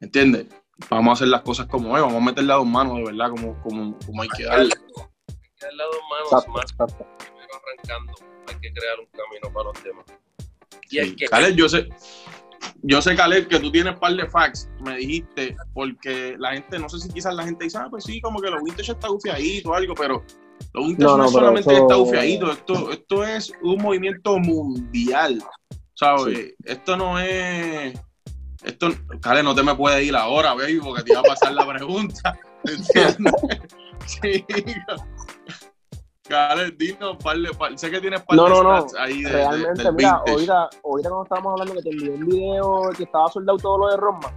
[0.00, 0.46] ¿Entiendes?
[0.88, 3.30] Vamos a hacer las cosas como es, vamos a meterle a dos manos de verdad,
[3.30, 4.74] como, como, como hay que darle.
[5.62, 6.72] Hay que dos manos más.
[6.72, 8.12] Primero arrancando,
[8.48, 10.04] hay que crear un camino para los demás.
[10.90, 11.26] Y hay que...
[11.26, 11.88] Caleb, yo sé,
[12.82, 16.78] yo sé, Caleb, que tú tienes un par de facts, me dijiste, porque la gente,
[16.78, 19.08] no sé si quizás la gente dice, ah, pues sí, como que los vintage está
[19.08, 20.24] gufiadito o algo, pero
[20.72, 25.42] los vintage no, no, solamente está gufiadito, esto, esto es un movimiento mundial,
[25.94, 26.54] ¿sabes?
[26.64, 27.94] Esto no es
[28.62, 31.66] esto, Cale, no te me puedes ir ahora, baby, porque te iba a pasar la
[31.66, 32.38] pregunta.
[32.64, 33.32] ¿Entiendes?
[34.06, 34.44] sí.
[36.30, 38.86] Cale, dinos, parle, parle, sé que tienes par no, no, no.
[39.00, 43.02] ahí de, Realmente, mira, ahorita, ahorita cuando estábamos hablando que te envié un video que
[43.02, 44.32] estaba soldado todo lo de Roma,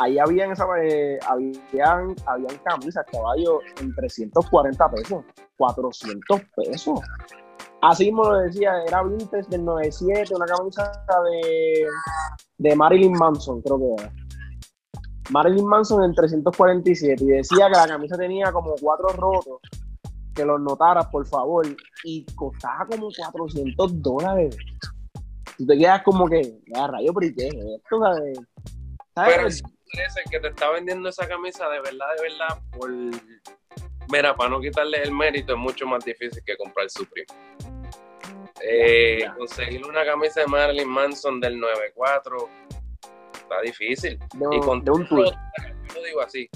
[0.00, 5.24] ahí habían, esa, eh, habían, habían camisas, caballo, en 340 pesos,
[5.58, 7.00] 400 pesos.
[7.80, 10.90] Así como lo decía, era vintage del 97, una camisa
[11.30, 11.86] de,
[12.58, 14.12] de Marilyn Manson, creo que era.
[15.30, 19.60] Marilyn Manson en 347 y decía que la camisa tenía como cuatro rotos,
[20.34, 21.66] que los notaras, por favor,
[22.04, 24.56] y costaba como 400 dólares.
[25.56, 28.00] Tú te quedas como que, ya rayo, pero ¿y qué es esto?
[29.14, 29.32] ¿sabes?
[29.36, 29.62] Pero si
[30.24, 32.90] el que te está vendiendo esa camisa de verdad, de verdad, por...
[34.12, 37.26] Mira, para no quitarle el mérito es mucho más difícil que comprar Supreme.
[38.60, 42.48] Eh, conseguir una camisa de Marilyn Manson del 94
[43.34, 44.18] está difícil.
[44.52, 46.48] y con de un yo digo así.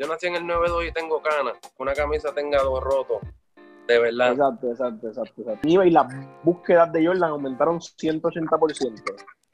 [0.00, 1.58] Yo nací en el 92 y tengo canas.
[1.76, 3.18] Una camisa tenga dos rotos.
[3.86, 4.32] De verdad.
[4.32, 5.42] Exacto, exacto, exacto.
[5.42, 5.68] exacto.
[5.68, 6.06] Y las
[6.42, 9.02] búsquedas de Jordan aumentaron 180%.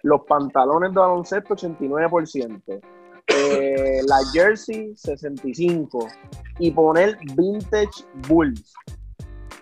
[0.03, 2.81] Los pantalones de baloncesto, 89%.
[3.27, 6.07] Eh, la jersey, 65%.
[6.61, 8.73] Y poner vintage Bulls,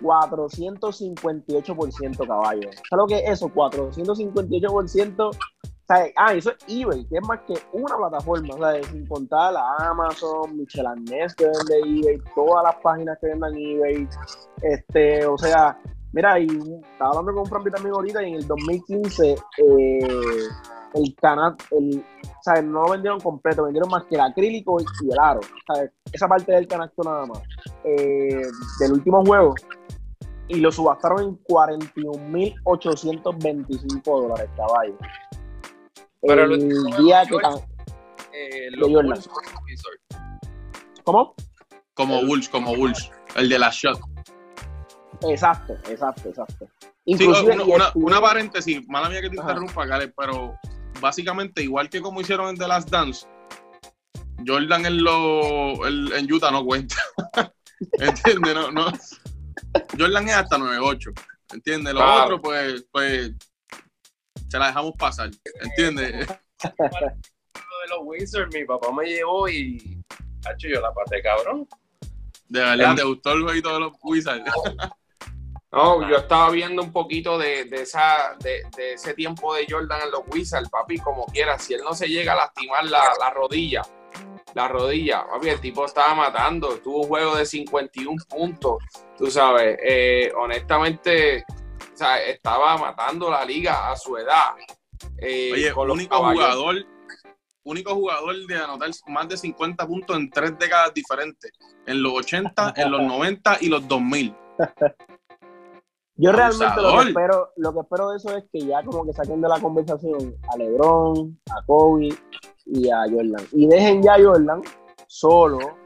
[0.03, 2.69] 458% caballo.
[2.91, 3.49] ¿Sabes lo que es eso?
[3.49, 5.31] 458%.
[5.89, 8.87] Ah, eso es eBay, que es más que una plataforma, ¿sabes?
[8.87, 14.09] Sin contar la Amazon, Michelanés que vende eBay, todas las páginas que vendan eBay.
[14.63, 15.79] Este, o sea,
[16.13, 19.39] mira, y estaba hablando con un Fran también ahorita y en el 2015 eh,
[20.95, 22.03] el canal, el,
[22.41, 22.65] ¿sabes?
[22.65, 25.91] No lo vendieron completo, vendieron más que el acrílico y el aro, ¿sabes?
[26.11, 27.43] Esa parte del canasto nada más.
[27.85, 28.41] Eh,
[28.81, 29.55] del último juego,
[30.49, 34.99] y lo subastaron en 41.825 dólares, caballo.
[36.27, 37.37] Pero el día que
[38.33, 39.29] eh, los
[41.05, 41.35] ¿Cómo?
[41.95, 44.01] Como Bulls, como Bulls, el de la shot.
[45.29, 46.69] Exacto, exacto, exacto.
[47.05, 50.59] Inclusive, una, una, paréntesis, mala mía que te interrumpa, Gale, pero
[51.01, 53.27] básicamente, igual que como hicieron en The Last Dance,
[54.47, 56.97] Jordan en, lo, en Utah no cuenta.
[57.93, 58.55] ¿Entiendes?
[58.55, 58.87] No, no.
[59.99, 61.13] Jordan es hasta 9-8.
[61.53, 61.95] ¿Entiendes?
[61.95, 63.33] Lo otro, pues, pues,
[64.55, 65.31] se la dejamos pasar.
[65.63, 66.13] ¿Entiendes?
[66.63, 70.01] de los Wizards, mi papá me llevó y.
[70.47, 71.67] Hacho, yo la pasé cabrón.
[72.49, 74.45] De verdad, ¿te gustó el jueguito de los Wizards?
[75.73, 78.63] No, yo estaba viendo un poquito de, esa, de,
[78.93, 81.59] ese tiempo de Jordan en los Wizards, papi, como quiera.
[81.59, 83.83] Si él no se llega a lastimar la, rodilla,
[84.55, 86.79] la rodilla, papi, el tipo estaba matando.
[86.79, 88.85] Tuvo un juego de 51 puntos,
[89.19, 89.77] tú sabes.
[89.83, 91.45] Eh, honestamente,
[91.95, 94.55] o sea, estaba matando la liga a su edad.
[95.19, 96.77] Eh, Oye, con único jugador,
[97.65, 101.53] único jugador de anotar más de 50 puntos en tres décadas diferentes,
[101.87, 104.37] en los 80, en los 90 y los 2000.
[106.17, 109.13] Yo realmente lo que, espero, lo que espero de eso es que ya como que
[109.13, 112.09] saquen de la conversación a LeBron, a Kobe
[112.67, 113.47] y a Jordan.
[113.53, 114.63] Y dejen ya a Jordan
[115.07, 115.77] solo,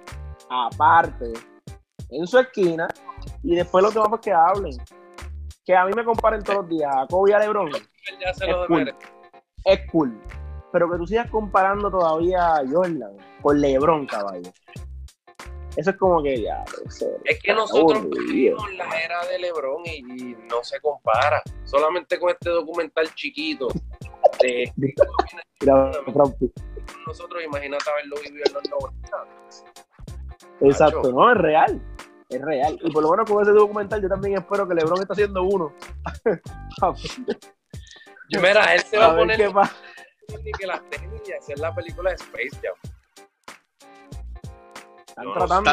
[0.51, 1.33] aparte,
[2.11, 2.88] en su esquina,
[3.42, 4.77] y después lo que vamos es que hablen.
[5.68, 7.68] Que a mí me comparen todos los días a Kobe y a LeBron.
[7.68, 8.94] es, cool.
[9.66, 10.18] es cool.
[10.72, 14.50] Pero que tú sigas comparando todavía a Jordan con LeBron, caballo.
[15.76, 16.64] Eso es como que ya.
[17.22, 21.42] es que nosotros vivimos la era de LeBron y, no se compara.
[21.64, 23.68] Solamente con este documental chiquito.
[24.40, 24.72] De,
[27.07, 29.26] nosotros, imagínate haberlo vivido en los 90.
[30.62, 31.78] Exacto, no, es real.
[32.29, 32.79] Es real.
[32.83, 35.73] Y por lo menos con ese documental, yo también espero que LeBron está haciendo uno.
[38.31, 39.53] yo, mira, él se va a, poner.
[40.45, 42.75] Ni que las técnicas y hacer la película de Space Jam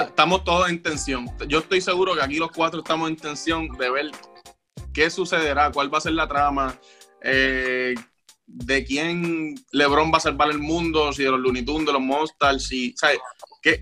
[0.04, 1.30] estamos todos en tensión.
[1.48, 4.12] Yo estoy seguro que aquí los cuatro estamos en tensión de ver
[4.94, 6.80] qué sucederá, cuál va a ser la trama,
[7.22, 7.96] eh,
[8.48, 12.02] de quién LeBron va a salvar el mundo, si de los Looney Tunes, de los
[12.02, 12.94] Monsters, si,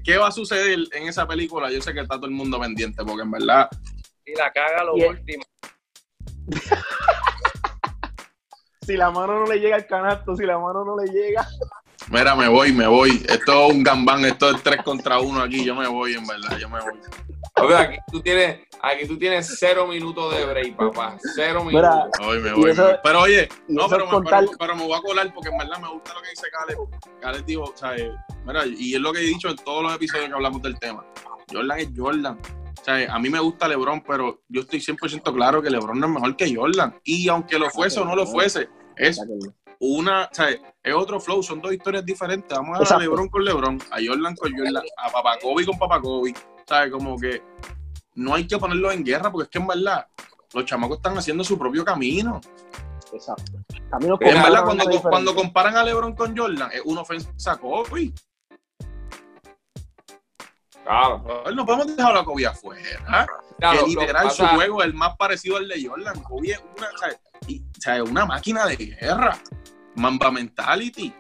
[0.03, 1.71] ¿qué, va a suceder en esa película?
[1.71, 3.69] Yo sé que está todo el mundo pendiente, porque en verdad.
[4.25, 5.43] Y la caga lo último.
[8.85, 11.45] si la mano no le llega al canasto, si la mano no le llega.
[12.09, 13.23] Mira, me voy, me voy.
[13.27, 15.63] Esto es un gambán, esto es tres contra uno aquí.
[15.63, 16.99] Yo me voy, en verdad, yo me voy.
[17.77, 21.17] Aquí tú tienes, aquí tú tienes cero minutos de break, papá.
[21.35, 22.09] Cero minutos.
[22.21, 22.73] Hoy me voy.
[23.03, 26.13] pero oye, no, pero me, pero, me, voy a colar porque en verdad me gusta
[26.13, 26.77] lo que dice Caleb.
[27.21, 27.95] Caleb dijo, o sea,
[28.45, 31.05] mira, y es lo que he dicho en todos los episodios que hablamos del tema.
[31.51, 32.39] Jordan es Jordan.
[32.81, 36.07] O sea, a mí me gusta LeBron, pero yo estoy 100% claro que LeBron no
[36.07, 36.99] es mejor que Jordan.
[37.03, 39.21] Y aunque lo fuese o no lo fuese, es
[39.79, 42.57] una, o sea, es otro flow, son dos historias diferentes.
[42.57, 46.33] Vamos a a LeBron con LeBron, a Jordan con Jordan, a Papacobi con Papacobi.
[46.67, 46.91] ¿Sabes?
[46.91, 47.41] Como que
[48.15, 50.07] no hay que ponerlo en guerra porque es que en verdad
[50.53, 52.39] los chamacos están haciendo su propio camino.
[53.11, 53.53] Exacto.
[53.71, 58.13] en verdad, cuando, cuando, comparan a LeBron con Jordan, es una ofensa a Kobe.
[60.83, 61.43] Claro.
[61.53, 63.27] No podemos dejar a Kobe afuera.
[63.59, 66.21] que literal su juego es el más parecido al de Jordan.
[66.23, 67.19] Kobe es una, ¿sabes?
[67.47, 68.09] Y, ¿sabes?
[68.09, 69.37] una máquina de guerra.
[69.95, 71.13] Mamba Mentality.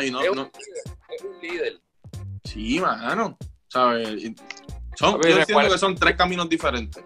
[0.00, 0.50] es, un
[1.40, 1.80] líder,
[2.44, 3.36] Sí, mano.
[3.68, 4.32] ¿Sabes?
[4.96, 7.04] Son, yo entiendo que son tres caminos diferentes.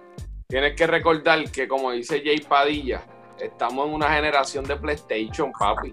[0.48, 3.05] Tienes que recordar que, como dice Jay Padilla,
[3.38, 5.90] estamos en una generación de PlayStation, papi.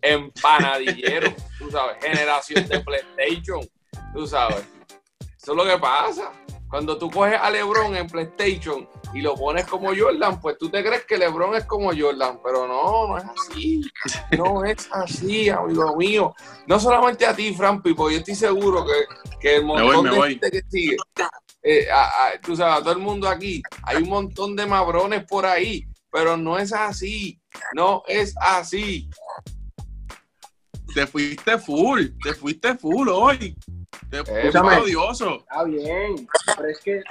[0.00, 3.60] Empanadillero, tú sabes, generación de PlayStation,
[4.14, 4.66] tú sabes.
[5.20, 6.32] Eso es lo que pasa.
[6.74, 10.82] Cuando tú coges a LeBron en PlayStation y lo pones como Jordan, pues tú te
[10.82, 13.80] crees que LeBron es como Jordan, pero no, no es así.
[14.36, 16.34] No es así, amigo mío.
[16.66, 20.50] No solamente a ti, Fran Pipo, yo estoy seguro que, que el montón de gente
[20.50, 20.96] que sigue,
[21.62, 21.86] eh,
[22.42, 26.36] tú sabes, a todo el mundo aquí, hay un montón de mabrones por ahí, pero
[26.36, 27.40] no es así.
[27.76, 29.08] No es así.
[30.92, 33.56] Te fuiste full, te fuiste full hoy.
[34.22, 35.40] Te fuiste odioso.
[35.40, 37.02] Está bien, pero es que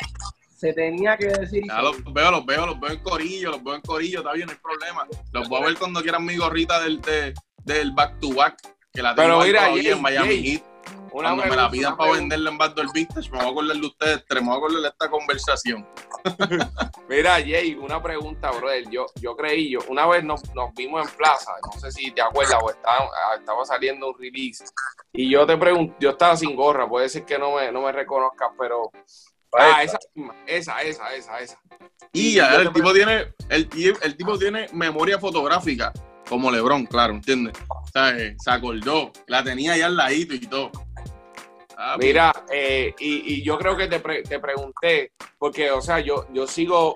[0.56, 1.64] se tenía que decir.
[1.68, 4.48] Ya los veo, los veo, los veo en corillo, los veo en corillo, está bien,
[4.48, 5.08] no hay problema.
[5.34, 7.02] Los voy a ver cuando quieran mi gorrita del,
[7.66, 8.58] del back to back,
[8.94, 10.73] que la tengo Pero mira, en Miami Heat.
[11.14, 14.26] Cuando me la pidan para venderla en Backdoor Vintage, me voy a acordar de ustedes
[14.28, 15.88] tres, me voy a acordar de esta conversación.
[17.10, 18.90] Mira, Jay, una pregunta, brother.
[18.90, 22.22] Yo, yo creí, yo, una vez nos, nos vimos en plaza, no sé si te
[22.22, 24.66] acuerdas, o estaba, estaba saliendo un release,
[25.14, 27.92] y yo te pregunto, yo estaba sin gorra, puede ser que no me, no me
[27.92, 28.92] reconozcas, pero
[29.56, 30.00] Ah, esa,
[30.48, 31.60] esa, esa, esa, esa.
[32.12, 33.70] Y ya, el tipo tiene, el,
[34.02, 35.94] el, tipo tiene memoria fotográfica,
[36.28, 37.54] como Lebron, claro, ¿entiendes?
[37.70, 40.72] O sea, eh, se acordó, la tenía ya al ladito y todo.
[41.86, 46.26] Ah, Mira, eh, y, y, yo creo que te, te, pregunté, porque, o sea, yo,
[46.32, 46.96] yo sigo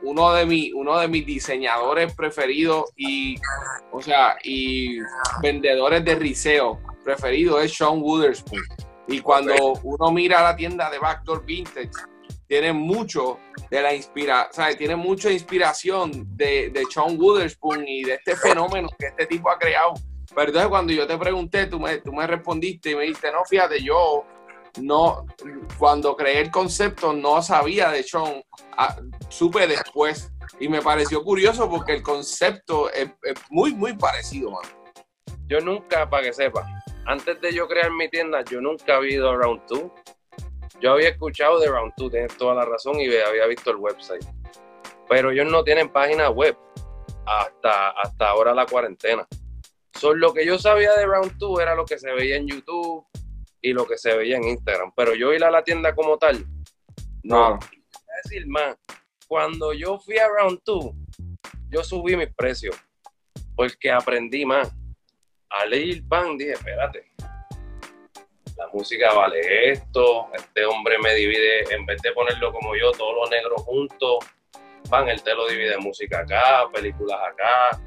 [0.00, 3.36] uno de, mi, uno de mis diseñadores preferidos y,
[3.92, 4.98] o sea, y
[5.42, 8.62] vendedores de riseo preferidos es Sean Wooderspoon.
[9.08, 11.90] Y cuando uno mira la tienda de Backdoor Vintage,
[12.48, 13.38] tiene mucho
[13.70, 19.08] de la inspiración, tiene mucha inspiración de, de Sean Witherspoon y de este fenómeno que
[19.08, 19.92] este tipo ha creado.
[20.34, 23.44] Pero entonces cuando yo te pregunté, tú me, tú me respondiste y me dijiste, no,
[23.44, 24.24] fíjate, yo
[24.80, 25.26] no,
[25.78, 28.42] cuando creé el concepto no sabía de Sean,
[28.76, 28.96] ah,
[29.28, 33.10] supe después y me pareció curioso porque el concepto es,
[33.50, 34.64] muy, muy parecido, man.
[35.46, 36.64] Yo nunca, para que sepa,
[37.06, 39.82] antes de yo crear mi tienda, yo nunca había ido Round 2.
[40.80, 44.24] Yo había escuchado de Round 2, tienes toda la razón, y había visto el website.
[45.08, 46.56] Pero ellos no tienen página web
[47.26, 49.26] hasta, hasta ahora la cuarentena.
[49.98, 53.06] So, lo que yo sabía de Round 2 era lo que se veía en YouTube
[53.62, 54.92] y lo que se veía en Instagram.
[54.96, 56.44] Pero yo ir a la tienda como tal,
[57.22, 57.50] no.
[57.50, 57.58] no.
[58.22, 58.76] decir más,
[59.28, 60.84] cuando yo fui a Round 2,
[61.70, 62.76] yo subí mis precios
[63.56, 64.72] porque aprendí más.
[65.50, 67.12] A leer pan dije, espérate,
[68.56, 73.14] la música vale esto, este hombre me divide, en vez de ponerlo como yo, todos
[73.14, 74.18] los negros juntos,
[74.90, 77.80] pan, él te lo divide música acá, películas acá.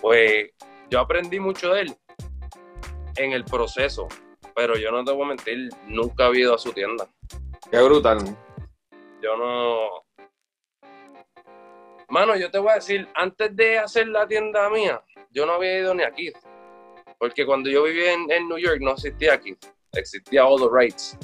[0.00, 0.50] Pues
[0.90, 1.96] yo aprendí mucho de él
[3.16, 4.08] en el proceso,
[4.54, 7.08] pero yo no te voy a mentir, nunca he ido a su tienda.
[7.70, 8.36] Qué brutal.
[9.22, 10.04] Yo no.
[12.08, 15.78] Mano, yo te voy a decir, antes de hacer la tienda mía, yo no había
[15.78, 16.32] ido ni aquí.
[17.18, 19.56] Porque cuando yo vivía en, New York no existía aquí.
[19.92, 21.16] Existía All the Rights.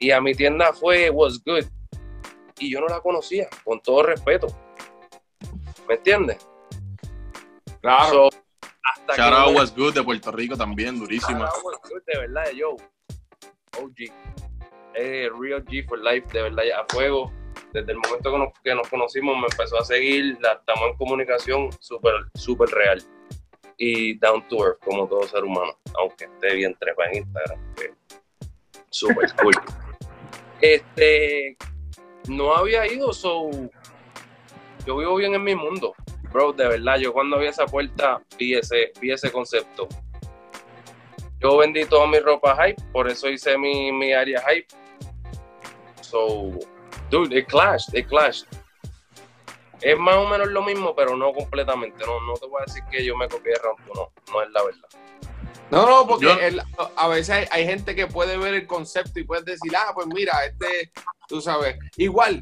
[0.00, 1.66] Y a mi tienda fue Was Good.
[2.58, 4.48] Y yo no la conocía, con todo respeto.
[5.86, 6.38] ¿Me entiendes?
[7.80, 8.30] Claro.
[9.16, 11.50] Shout Was Good de Puerto Rico también, durísima.
[11.50, 12.76] Shout Was Good, de verdad, yo.
[13.80, 14.12] OG.
[14.94, 17.32] Eh, Real G for Life, de verdad, a fuego.
[17.72, 20.96] Desde el momento que nos, que nos conocimos me empezó a seguir, la, estamos en
[20.96, 23.02] comunicación súper, súper real.
[23.76, 27.60] Y down to earth, como todo ser humano, aunque esté bien trepa en Instagram.
[28.90, 29.54] Súper cool.
[30.60, 31.56] este,
[32.28, 33.50] no había ido, so
[34.86, 35.94] yo vivo bien en mi mundo
[36.34, 39.86] bro, de verdad, yo cuando vi esa puerta vi ese, vi ese concepto.
[41.40, 44.66] Yo vendí toda mi ropa hype, por eso hice mi, mi área hype.
[46.00, 46.50] So,
[47.08, 48.48] dude, it clashed, it clashed.
[49.80, 52.04] Es más o menos lo mismo, pero no completamente.
[52.04, 54.50] No, no te voy a decir que yo me copié de Rampo, no, no es
[54.50, 54.88] la verdad.
[55.70, 56.28] No, no, porque
[56.96, 60.44] a veces hay, gente que puede ver el concepto y puede decir, ah, pues mira,
[60.44, 60.92] este,
[61.26, 61.76] tú sabes.
[61.96, 62.40] Igual,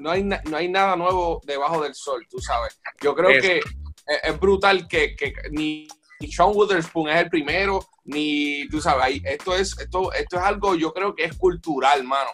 [0.00, 2.80] no, hay, no hay nada nuevo debajo del sol, tú sabes.
[3.00, 3.60] Yo creo que
[4.06, 5.88] es, brutal que, que ni
[6.30, 10.92] Sean Witherspoon es el primero, ni, tú sabes, esto es, esto, esto es algo, yo
[10.92, 12.30] creo que es cultural, mano.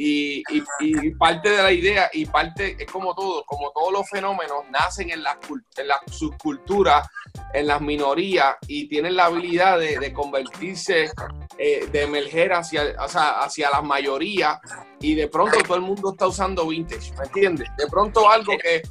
[0.00, 0.44] Y,
[0.78, 5.10] y, parte de la idea y parte es como todo, como todos los fenómenos nacen
[5.10, 5.38] en las,
[5.76, 7.08] en las subculturas,
[7.52, 11.10] en las minorías y tienen la habilidad de, convertirse,
[11.58, 14.60] eh, de emerger hacia, hacia la mayoría
[15.00, 17.68] y de pronto todo el mundo está usando vintage, ¿me entiendes?
[17.76, 18.82] De pronto algo que...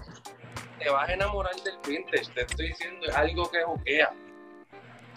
[0.77, 4.11] Te vas a enamorar del vintage, te estoy diciendo, es algo que juquea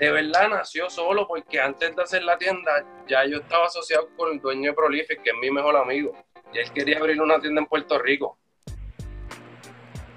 [0.01, 4.33] de verdad nació solo porque antes de hacer la tienda ya yo estaba asociado con
[4.33, 6.17] el dueño de Prolific, que es mi mejor amigo,
[6.55, 8.39] y él quería abrir una tienda en Puerto Rico.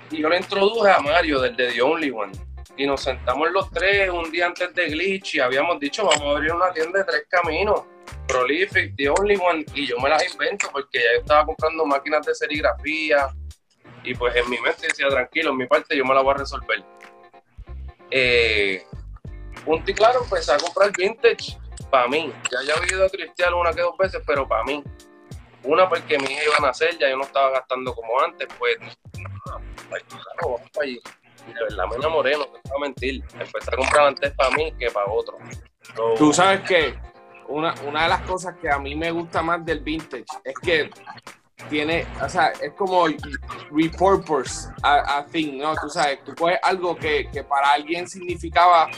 [0.09, 2.31] Y yo le introduje a Mario del de The Only One.
[2.77, 6.37] Y nos sentamos los tres un día antes de Glitch y habíamos dicho, vamos a
[6.37, 7.83] abrir una tienda de tres caminos.
[8.25, 12.25] Prolific, The Only One, y yo me las invento porque ya yo estaba comprando máquinas
[12.25, 13.27] de serigrafía
[14.01, 16.37] y pues en mi mente decía, tranquilo, en mi parte yo me la voy a
[16.37, 16.83] resolver.
[18.09, 18.85] Eh,
[19.63, 21.57] punto y claro, empecé a comprar vintage
[21.89, 22.33] para mí.
[22.51, 24.83] Ya había ido a Cristiano una que dos veces, pero para mí.
[25.63, 28.77] Una porque mi hija iba a nacer, ya yo no estaba gastando como antes, pues
[28.79, 29.61] no,
[30.41, 30.99] vamos para allí.
[31.47, 33.23] De verdad me enamoré, no te voy a mentir.
[33.39, 35.37] Empecé a comprar antes para mí que para otro.
[36.17, 36.97] Tú sabes que
[37.47, 40.89] una, una de las cosas que a mí me gusta más del vintage es que
[41.69, 43.05] tiene, o sea, es como
[43.71, 45.75] repurpose a, a thing, ¿no?
[45.75, 48.89] Tú sabes, tú coges algo que, que para alguien significaba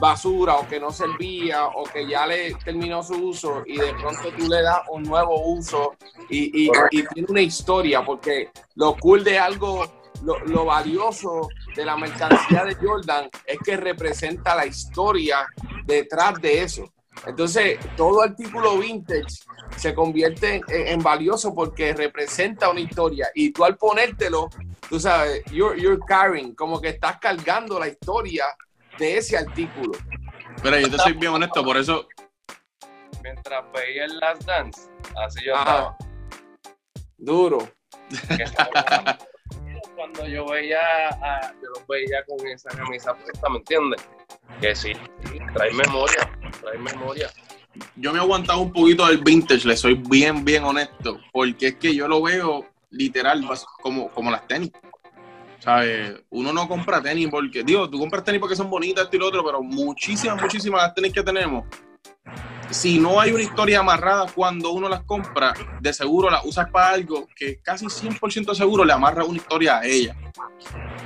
[0.00, 4.32] basura o que no servía o que ya le terminó su uso y de pronto
[4.36, 5.94] tú le das un nuevo uso
[6.30, 9.86] y, tiene una historia porque lo cool de algo,
[10.22, 15.46] lo, valioso de la mercancía de Jordan es que representa la historia
[15.84, 16.90] detrás de eso.
[17.26, 19.44] Entonces, todo artículo vintage
[19.76, 23.28] se convierte en, valioso porque representa una historia.
[23.34, 24.48] Y tú al ponértelo,
[24.88, 28.46] tú sabes, you're, you're carrying, como que estás cargando la historia
[29.00, 29.98] de ese artículo.
[30.62, 32.06] Pero yo te soy bien honesto, por eso.
[33.22, 35.96] Mientras veía el Last Dance, así yo estaba.
[37.16, 37.68] Duro.
[39.96, 40.78] Cuando yo veía,
[41.08, 44.08] a, yo los veía con esa camisa puesta, ¿me entiendes?
[44.60, 44.92] Que sí,
[45.52, 46.30] trae memoria,
[46.60, 47.30] trae memoria.
[47.96, 51.74] yo me he aguantado un poquito del vintage, le soy bien, bien honesto, porque es
[51.74, 53.46] que yo lo veo literal
[53.82, 54.72] como, como las tenis.
[55.60, 56.22] ¿Sabes?
[56.30, 59.28] Uno no compra tenis porque, digo, tú compras tenis porque son bonitas, esto y lo
[59.28, 61.64] otro, pero muchísimas, muchísimas las tenis que tenemos
[62.70, 66.90] si no hay una historia amarrada cuando uno las compra, de seguro las usas para
[66.90, 70.16] algo que casi 100% seguro le amarra una historia a ella.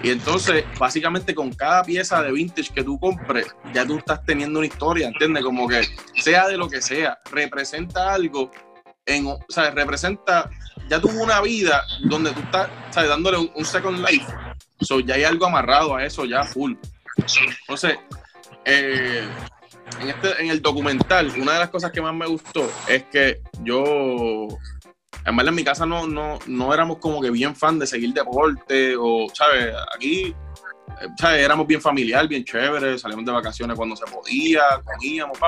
[0.03, 4.59] Y entonces, básicamente con cada pieza de vintage que tú compres, ya tú estás teniendo
[4.59, 5.43] una historia, ¿entiendes?
[5.43, 5.83] Como que
[6.17, 8.51] sea de lo que sea, representa algo,
[9.07, 10.51] en, o sea, representa,
[10.91, 13.09] ya tuvo una vida donde tú estás, ¿sabes?
[13.09, 14.27] Dándole un, second life.
[14.81, 16.75] So, ya hay algo amarrado a eso, ya full.
[17.61, 17.99] Entonces,
[18.65, 19.27] eh,
[20.01, 23.41] en, este, en el documental, una de las cosas que más me gustó es que
[23.63, 24.49] yo,
[25.25, 28.95] verdad en mi casa no, no, no éramos como que bien fan de seguir deporte
[28.99, 29.75] o, ¿sabes?
[29.95, 30.35] Aquí,
[31.01, 31.45] eh, ¿sabes?
[31.45, 35.39] Éramos bien familiar, bien chévere, salíamos de vacaciones cuando se podía, comíamos,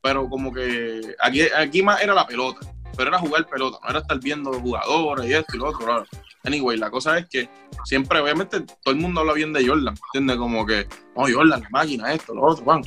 [0.00, 2.66] pero como que aquí, aquí más era la pelota,
[2.96, 6.04] pero era jugar pelota, no era estar viendo jugadores y esto y lo otro.
[6.44, 7.48] Anyway, la cosa es que
[7.84, 10.36] siempre, obviamente, todo el mundo habla bien de Jordan, ¿entiendes?
[10.36, 12.82] Como que, oh, Jordan, la máquina, esto, lo otro, van.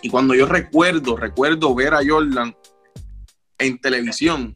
[0.00, 2.56] Y cuando yo recuerdo, recuerdo ver a Jordan
[3.58, 4.54] en televisión,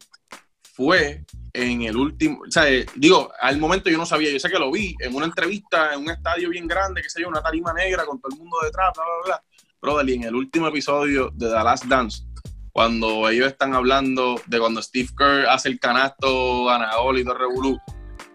[0.73, 2.65] fue en el último, o sea,
[2.95, 6.01] digo, al momento yo no sabía, yo sé que lo vi en una entrevista en
[6.01, 8.91] un estadio bien grande, que se yo, una tarima negra con todo el mundo detrás,
[8.93, 9.43] bla, bla, bla.
[9.81, 12.23] Brother, y en el último episodio de The Last Dance,
[12.71, 17.79] cuando ellos están hablando de cuando Steve Kerr hace el canasto ganador y todo revolú,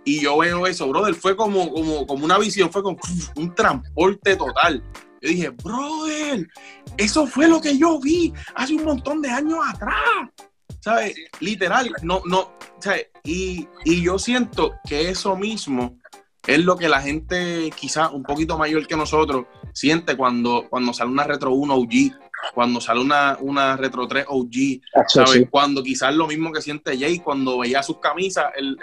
[0.04, 2.98] y yo veo eso, brother, fue como, como, como una visión, fue como
[3.36, 4.82] un transporte total.
[5.20, 6.48] Yo dije, brother,
[6.96, 9.94] eso fue lo que yo vi hace un montón de años atrás.
[10.80, 11.14] ¿Sabes?
[11.38, 13.06] Literal, no, no, ¿sabes?
[13.22, 15.96] Y, y yo siento que eso mismo
[16.46, 21.10] es lo que la gente quizá un poquito mayor que nosotros siente cuando, cuando sale
[21.10, 22.18] una Retro 1 OG,
[22.54, 25.46] cuando sale una, una Retro 3 OG, ¿sabes?
[25.50, 28.76] Cuando quizás lo mismo que siente Jay cuando veía sus camisas en,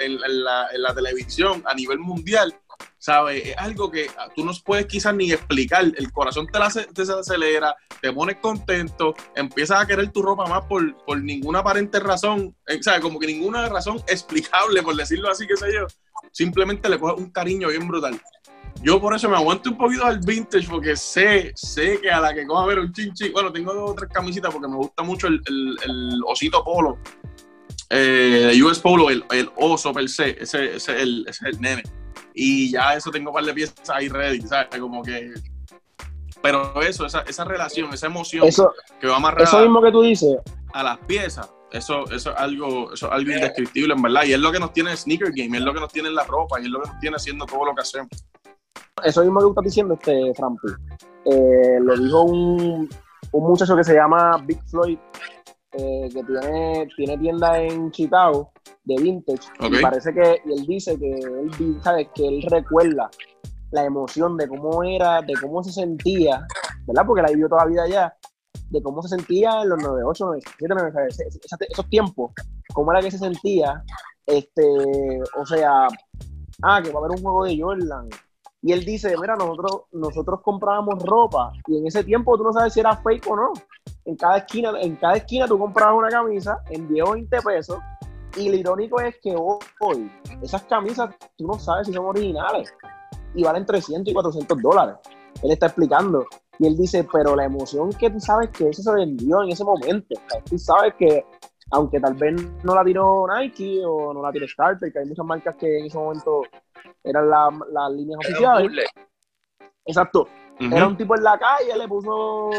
[0.43, 2.55] la, en la televisión a nivel mundial
[2.97, 3.47] ¿sabes?
[3.47, 5.85] Es algo que tú no puedes quizás ni explicar.
[5.95, 10.95] El corazón te, la, acelera, te pones contento, empiezas a querer tu ropa más por,
[11.05, 13.01] por ninguna aparente razón, eh, ¿sabes?
[13.01, 15.87] Como que ninguna razón explicable, por decirlo así, qué sé yo.
[16.31, 18.19] Simplemente le coges un cariño bien brutal.
[18.81, 22.33] Yo por eso me aguanto un poquito al vintage porque sé, sé que a la
[22.33, 25.03] que coja a ver un chinchi, bueno, tengo dos o tres camisitas porque me gusta
[25.03, 26.97] mucho el, el, osito polo,
[27.89, 31.61] eh, US Polo, el, el, oso per se, ese, ese, es el, ese es el
[31.61, 31.83] nene
[32.33, 34.79] y ya eso tengo un par de piezas ahí ready, ¿sabes?
[34.79, 35.33] Como que...
[36.41, 38.47] Pero eso, esa, esa relación, esa emoción
[39.01, 40.37] que va a amarrar eso mismo que tú dices.
[40.71, 44.23] a las piezas, eso, eso, es algo, eso es algo indescriptible, en verdad.
[44.23, 46.15] Y es lo que nos tiene el sneaker game, es lo que nos tiene en
[46.15, 48.09] la ropa, y es lo que nos tiene haciendo todo lo que hacemos.
[49.03, 50.67] Eso mismo que tú estás diciendo, este, Frampi.
[51.25, 52.89] Eh, lo dijo un,
[53.31, 54.97] un muchacho que se llama Big Floyd,
[55.73, 58.51] eh, que tiene, tiene tienda en Chicago
[58.85, 59.49] de vintage.
[59.61, 62.07] Y parece que y él dice que él, ¿sabes?
[62.15, 63.09] que él recuerda
[63.71, 66.45] la emoción de cómo era, de cómo se sentía,
[66.87, 67.03] ¿verdad?
[67.05, 68.17] Porque la vivió toda la vida allá,
[68.69, 72.31] de cómo se sentía en los 98, 97, 97 esos tiempos,
[72.73, 73.83] cómo era que se sentía,
[74.25, 75.87] este, o sea,
[76.63, 78.09] ah, que va a haber un juego de Jordan.
[78.61, 82.73] Y él dice, mira, nosotros, nosotros comprábamos ropa y en ese tiempo tú no sabes
[82.73, 83.53] si era fake o no.
[84.05, 87.79] En cada esquina, en cada esquina tú comprabas una camisa en 10 o 20 pesos
[88.35, 92.73] y lo irónico es que hoy esas camisas tú no sabes si son originales
[93.33, 94.95] y valen 300 y 400 dólares.
[95.43, 96.25] Él está explicando.
[96.57, 99.63] Y él dice, pero la emoción que tú sabes que eso se vendió en ese
[99.63, 100.15] momento.
[100.49, 101.25] tú sabes que,
[101.71, 105.25] aunque tal vez no la tiró Nike o no la tiró Starter, que hay muchas
[105.25, 106.41] marcas que en ese momento
[107.03, 108.87] eran las líneas oficiales.
[109.85, 110.27] Exacto.
[110.59, 112.49] Era un tipo en la calle, le puso,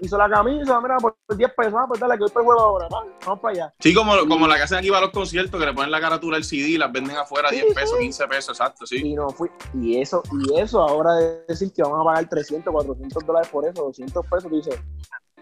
[0.00, 3.40] hizo la camisa, mira, por 10 pesos, ah, pues dale, que hoy juego ahora, vamos
[3.40, 3.74] para allá.
[3.78, 6.36] Sí, como, como la que hacen aquí para los conciertos, que le ponen la carátula
[6.38, 9.02] del CD y las venden afuera 10 pesos, 15 pesos, exacto, sí.
[9.04, 12.72] Y, no fui, y eso, y eso ahora de decir que vamos a pagar 300,
[12.72, 14.80] 400 dólares por eso, 200 pesos, tú dices,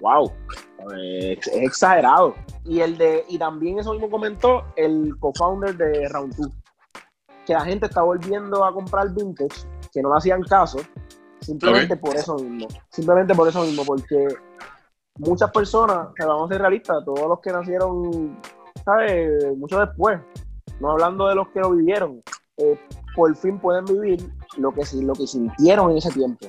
[0.01, 0.32] wow,
[0.98, 2.34] es, exagerado.
[2.64, 6.48] Y el de, y también eso mismo comentó el co-founder de Round 2,
[7.51, 10.78] que la gente está volviendo a comprar vintage, que no le hacían caso,
[11.40, 12.68] Simplemente por eso mismo.
[12.90, 14.28] Simplemente por eso mismo, porque
[15.18, 18.38] muchas personas, vamos a ser realistas, todos los que nacieron,
[18.84, 19.57] ¿sabes?
[19.57, 20.20] Mucho después,
[20.78, 22.22] no hablando de los que lo vivieron,
[22.59, 22.78] eh,
[23.16, 26.46] por fin pueden vivir lo que, lo que sintieron en ese tiempo.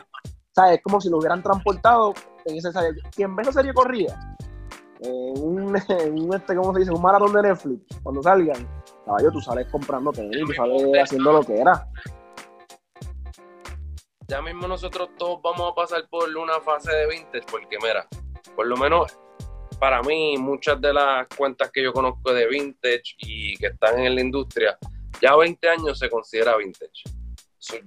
[0.53, 0.77] ¿Sabes?
[0.77, 2.13] Es como si lo hubieran transportado
[2.45, 2.93] en ese ¿sabes?
[3.15, 4.37] Quien ve esa serie corrida,
[4.99, 6.91] en un, este, ¿cómo se dice?
[6.91, 8.67] Un maratón de Netflix, cuando salgan,
[9.31, 11.87] tú sales comprando tenis, tú sales haciendo lo que era
[14.31, 18.07] ya mismo nosotros todos vamos a pasar por una fase de vintage, porque mira,
[18.55, 19.19] por lo menos
[19.77, 24.15] para mí, muchas de las cuentas que yo conozco de vintage y que están en
[24.15, 24.77] la industria,
[25.21, 27.03] ya 20 años se considera vintage.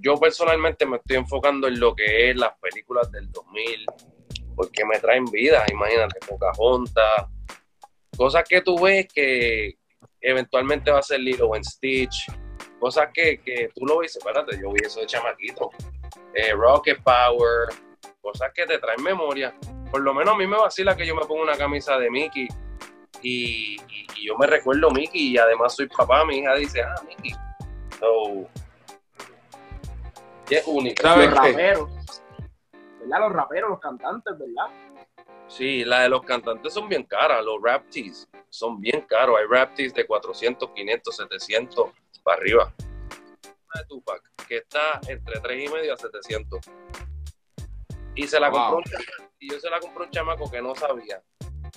[0.01, 3.85] yo personalmente me estoy enfocando en lo que es las películas del 2000,
[4.55, 7.25] porque me traen vida, imagínate, Pocahontas,
[8.15, 9.79] cosas que tú ves que
[10.29, 12.31] eventualmente va a ser Lilo en Stitch,
[12.79, 15.69] cosas que, que tú lo ves, espérate, yo vi eso de chamaquito,
[16.33, 17.69] eh, Rocket Power,
[18.21, 19.53] cosas que te traen memoria
[19.95, 22.49] por lo menos a mí me vacila que yo me ponga una camisa de Mickey
[23.21, 23.77] y,
[24.21, 27.31] yo me recuerdo Mickey y además soy papá, mi hija dice, ah, Mickey.
[27.97, 28.45] So,
[30.49, 31.15] es única.
[31.15, 31.89] Los raperos,
[32.99, 33.19] ¿verdad?
[33.19, 34.94] Los raperos, los cantantes, ¿verdad?
[35.47, 39.37] Sí, la de los cantantes son bien caras, los rap tees son bien caros.
[39.39, 41.89] Hay rap tees de 400, 500, 700
[42.23, 42.73] para arriba.
[43.43, 46.59] Una de Tupac, que está entre 3 y medio a 700.
[48.15, 48.81] Y se la compró
[49.39, 51.21] y yo se la compré un chamaco que no sabía.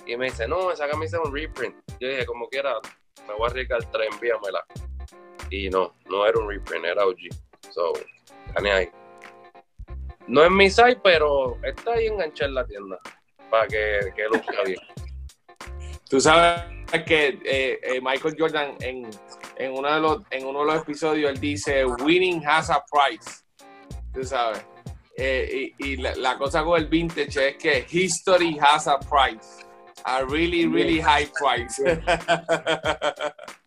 [0.05, 1.75] Y me dice, no, esa camisa es un reprint.
[1.99, 2.79] Yo dije, como quiera,
[3.27, 4.65] me voy a arriesgar el tren, envíamela.
[5.49, 7.17] Y no, no era un reprint, era OG.
[7.69, 7.93] So,
[8.55, 8.89] gané ahí.
[10.27, 12.99] No es mi site, pero está ahí enganchada en la tienda.
[13.49, 14.79] Para que, que luzca bien.
[16.09, 16.63] Tú sabes
[17.05, 19.09] que eh, eh, Michael Jordan en,
[19.57, 23.43] en, uno de los, en uno de los episodios él dice, winning has a price.
[24.13, 24.65] Tú sabes.
[25.15, 29.65] Eh, y, la, cosa con el vintage es que history has a price,
[30.05, 31.83] a really, really high price.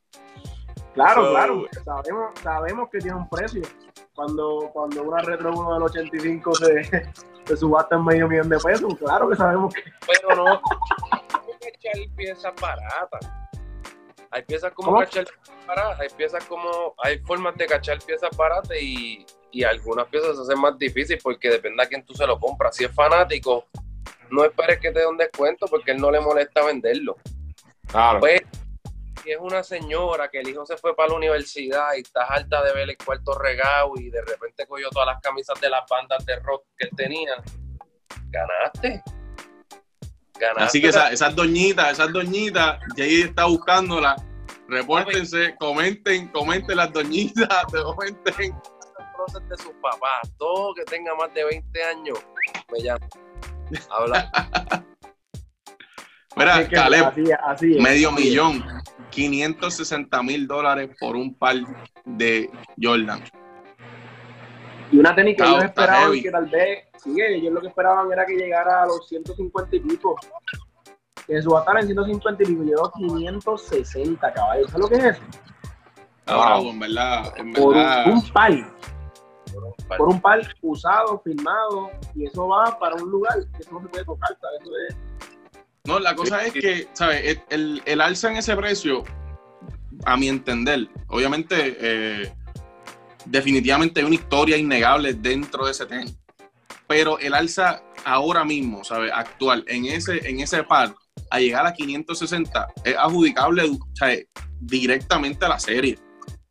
[0.94, 3.62] claro, claro, sabemos, sabemos que tiene un precio.
[4.14, 7.12] Cuando, cuando una retro 1 del 85 se,
[7.46, 9.82] se subasta en medio millón de pesos, claro que sabemos que.
[10.06, 10.60] Pero no,
[11.10, 13.30] hay que echar piezas baratas.
[14.30, 15.26] Hay piezas como cachar
[15.66, 20.42] baratas, hay piezas como, hay formas de cachar piezas baratas y y algunas piezas se
[20.42, 22.74] hacen más difíciles porque depende a quién tú se lo compras.
[22.74, 23.66] Si es fanático,
[24.30, 27.16] no esperes que te dé un descuento porque él no le molesta venderlo.
[27.86, 28.20] Claro.
[28.20, 28.40] Pues,
[29.22, 32.62] si es una señora que el hijo se fue para la universidad y estás alta
[32.62, 36.24] de ver el cuarto regado y de repente cogió todas las camisas de las bandas
[36.26, 37.34] de rock que él tenía,
[38.30, 39.02] ganaste.
[40.38, 40.64] Ganaste.
[40.64, 44.16] Así que esas doñitas, esas doñitas, Jay está buscándola.
[44.68, 47.64] Repórtense, comenten, comenten las doñitas,
[47.96, 48.54] comenten
[49.48, 52.18] de sus papás, todo que tenga más de 20 años,
[52.72, 53.06] me llama.
[53.90, 54.30] Habla.
[56.34, 57.14] Mira, Caleb,
[57.80, 58.64] medio millón,
[59.12, 61.56] 560 mil dólares por un par
[62.04, 62.50] de
[62.80, 63.22] Jordan.
[64.90, 68.26] Y una técnica que ellos esperaban que tal vez, sí, ellos lo que esperaban era
[68.26, 70.16] que llegara a los 150 y pico.
[71.26, 74.70] Que su batalla en 150 y pico llegó a 560 caballos.
[74.70, 75.22] ¿Sabes lo que es eso?
[76.26, 78.04] Ahora, en verdad, en verdad.
[78.04, 78.52] Por un par
[79.98, 83.88] por un par usado, firmado, y eso va para un lugar que eso no se
[83.88, 84.96] puede tocar, ¿sabes?
[85.84, 87.40] No, la cosa es que, ¿sabes?
[87.50, 89.02] El, el, alza en ese precio,
[90.04, 92.32] a mi entender, obviamente, eh,
[93.24, 96.16] definitivamente hay una historia innegable dentro de ese tenis.
[96.86, 99.10] Pero el alza ahora mismo, ¿sabes?
[99.12, 100.94] Actual, en ese, en ese par,
[101.30, 103.64] a llegar a 560, es adjudicable
[103.94, 104.26] ¿sabes?
[104.60, 105.98] directamente a la serie,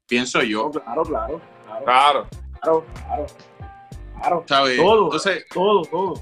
[0.07, 0.71] pienso yo.
[0.71, 1.41] Claro, claro.
[1.85, 2.27] Claro.
[2.59, 2.87] claro.
[4.21, 4.75] Claro, claro.
[4.75, 6.13] Todo, Entonces, todo, todo.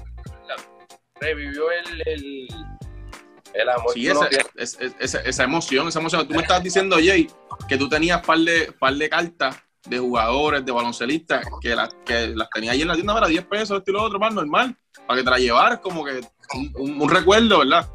[1.20, 2.48] Revivió el, el,
[3.54, 3.92] el amor.
[3.94, 6.26] Sí, esa, esa, esa, emoción, esa emoción.
[6.26, 7.28] Tú me estabas diciendo, Jay,
[7.68, 12.28] que tú tenías par de, par de cartas de jugadores, de baloncelistas, que las, que
[12.28, 14.76] las tenías ahí en la tienda para 10 pesos, esto y lo otro, más normal,
[15.06, 16.20] para que te las llevaras como que
[16.54, 17.88] un, un, recuerdo, ¿verdad?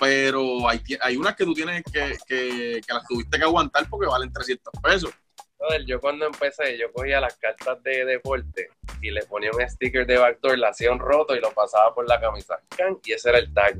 [0.00, 4.06] Pero hay, hay unas que tú tienes que, que, que las tuviste que aguantar porque
[4.06, 5.10] valen 300 pesos
[5.86, 8.70] yo cuando empecé, yo cogía las cartas de deporte
[9.00, 12.08] y le ponía un sticker de backdoor, le hacía un roto y lo pasaba por
[12.08, 12.60] la camisa.
[13.04, 13.78] Y ese era el tag.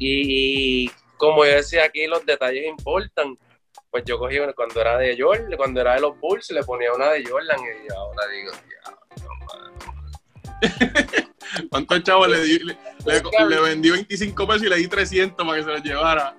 [0.00, 3.38] Y como yo decía aquí, los detalles importan.
[3.90, 7.10] Pues yo cogí cuando era de Jordan, cuando era de los Bulls, le ponía una
[7.10, 8.52] de Jordan y ahora digo,
[11.70, 12.76] ¿Cuántos chavos le, le,
[13.48, 16.36] le, vendió 25 pesos y le di 300 para que se los llevara?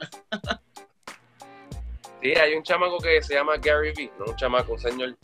[2.21, 5.17] Sí, hay un chamaco que se llama Gary Vee, no un chamaco, un señor.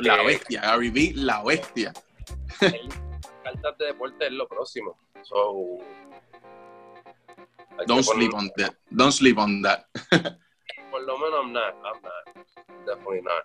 [0.00, 1.92] La bestia, Gary Vee, la bestia.
[3.44, 4.96] Cartas de deporte es lo próximo.
[7.86, 8.74] Don't sleep on that.
[8.90, 9.86] Don't sleep on that.
[10.90, 11.74] Por lo menos I'm not.
[11.84, 12.46] I'm not.
[12.86, 13.44] Definitely not.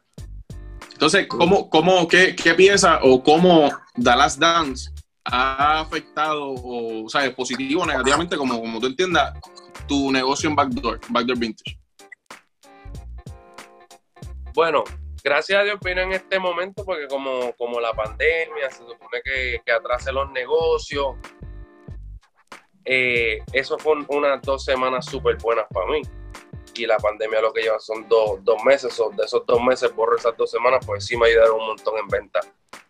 [0.94, 4.90] Entonces, ¿cómo, cómo, qué, qué piensa o cómo Dallas Dance
[5.26, 9.34] ha afectado, o, sea, positivo o negativamente, como, como tú entiendas,
[9.88, 11.80] tu negocio en Backdoor, Backdoor Vintage?
[14.54, 14.84] Bueno,
[15.24, 19.62] gracias a Dios vino en este momento porque como, como la pandemia se supone que,
[19.66, 21.16] que atrase los negocios,
[22.86, 26.02] eh, eso fue unas dos semanas súper buenas para mí.
[26.76, 30.18] Y la pandemia lo que lleva son dos, meses, o de esos dos meses borro
[30.18, 32.40] esas dos semanas, pues sí me ayudaron un montón en venta.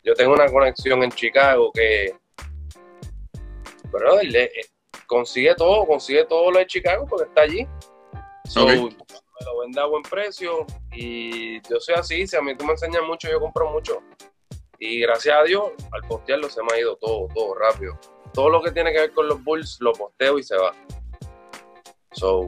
[0.04, 2.16] Yo tengo una conexión en Chicago que,
[3.92, 4.52] pero eh,
[5.06, 7.68] consigue todo, consigue todo lo de Chicago porque está allí.
[8.56, 12.72] Me lo vende a buen precio y yo soy así, si a mí tú me
[12.72, 14.02] enseñas mucho, yo compro mucho.
[14.80, 17.98] Y gracias a Dios, al postearlo se me ha ido todo, todo rápido.
[18.34, 20.74] Todo lo que tiene que ver con los Bulls lo posteo y se va.
[22.12, 22.48] So,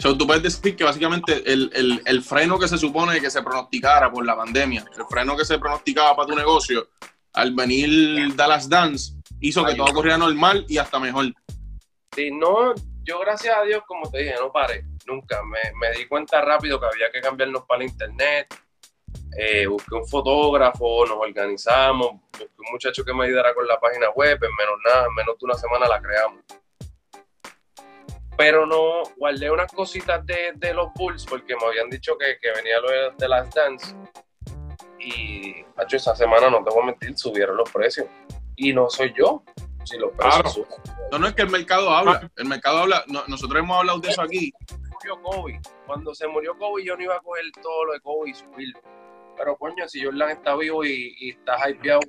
[0.00, 4.24] So, tú puedes decir que básicamente el, freno que se supone que se pronosticara por
[4.24, 6.88] la pandemia, el freno que se pronosticaba para tu negocio,
[7.32, 11.26] al venir Dallas Dance, hizo que todo corriera normal y hasta mejor.
[12.14, 15.42] Sí, no, yo gracias a Dios, como te dije, no paré, nunca.
[15.42, 18.54] Me, me di cuenta rápido que había que cambiarnos para el internet.
[19.36, 24.10] Eh, busqué un fotógrafo, nos organizamos, busqué un muchacho que me ayudara con la página
[24.10, 26.44] web, en menos nada, en menos de una semana la creamos.
[28.36, 32.52] Pero no guardé unas cositas de, de, los Bulls porque me habían dicho que, que
[32.52, 33.94] venía lo de, las Dance
[35.00, 38.06] y hecho esa semana no te voy a mentir subieron los precios.
[38.56, 39.42] Y no soy yo
[39.84, 40.68] si los precios suben.
[41.10, 42.28] no no es que el mercado habla ah.
[42.36, 44.52] el mercado habla nosotros hemos hablado de eso aquí.
[44.92, 48.30] Murió Kobe cuando se murió Kobe yo no iba a coger todo lo de Kobe
[48.30, 48.80] y subirlo
[49.38, 52.00] pero coño si Jordan está vivo y, y está hypeado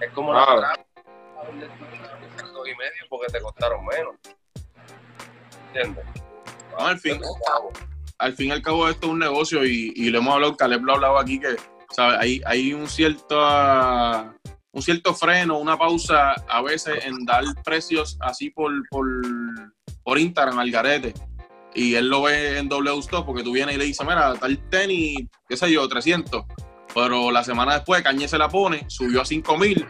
[0.00, 0.74] es como la la
[2.64, 4.14] y medio porque te costaron menos.
[6.78, 7.20] Al, fin,
[8.18, 10.82] al fin y al cabo esto es un negocio y, y lo hemos hablado, Caleb
[10.82, 11.56] lo ha hablado aquí, que
[11.96, 13.36] Hay, hay un cierto
[14.74, 19.06] un cierto freno, una pausa a veces en dar precios así por, por,
[20.02, 21.12] por Instagram al garete.
[21.74, 24.58] Y él lo ve en doble stop porque tú vienes y le dices, mira, tal
[24.68, 26.44] tenis, qué sé yo, 300.
[26.94, 29.86] Pero la semana después Cañé se la pone, subió a 5000.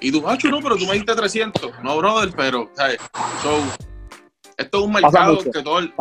[0.00, 1.82] Y tú, macho, no, pero tú me diste 300.
[1.82, 2.98] No, brother, pero, ¿sabes?
[3.42, 3.62] So,
[4.56, 5.92] esto es un mercado que todo, el,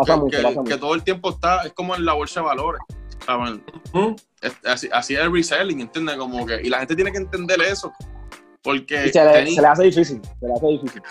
[0.65, 2.81] que, todo el tiempo está, es como en la bolsa de valores.
[3.25, 3.63] ¿saben?
[4.65, 6.15] así, así, es el reselling, ¿entiendes?
[6.15, 7.91] Como que, y la gente tiene que entender eso.
[8.67, 11.01] Porque se, le, hace difícil, se le hace difícil.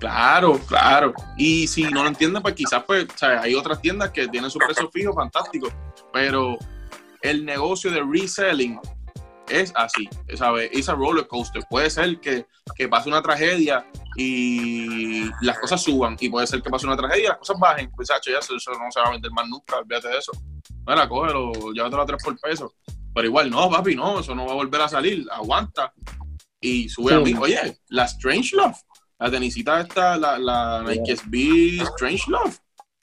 [0.00, 1.14] Claro, claro.
[1.36, 4.90] Y si no lo entienden, pues quizás pues, hay otras tiendas que tienen su precio
[4.90, 5.68] fijo, fantástico.
[6.12, 6.58] Pero
[7.22, 8.80] el negocio de reselling
[9.48, 10.68] es así, ¿sabes?
[10.72, 11.62] Es a roller coaster.
[11.70, 12.44] Puede ser que,
[12.74, 13.86] que, pase una tragedia
[14.16, 17.88] y las cosas suban, y puede ser que pase una tragedia y las cosas bajen.
[17.92, 20.32] Pues, ya eso, no se va a vender más nunca, olvídate de eso.
[20.84, 22.74] Mira, cógelo, llévatelo a tres por peso.
[23.14, 25.92] Pero igual, no, papi, no, eso no va a volver a salir, aguanta.
[26.60, 27.34] Y sube a mí.
[27.38, 28.76] Oye, la Strange Love,
[29.18, 32.58] la tenisita esta, la, la Nike SB Strange Love.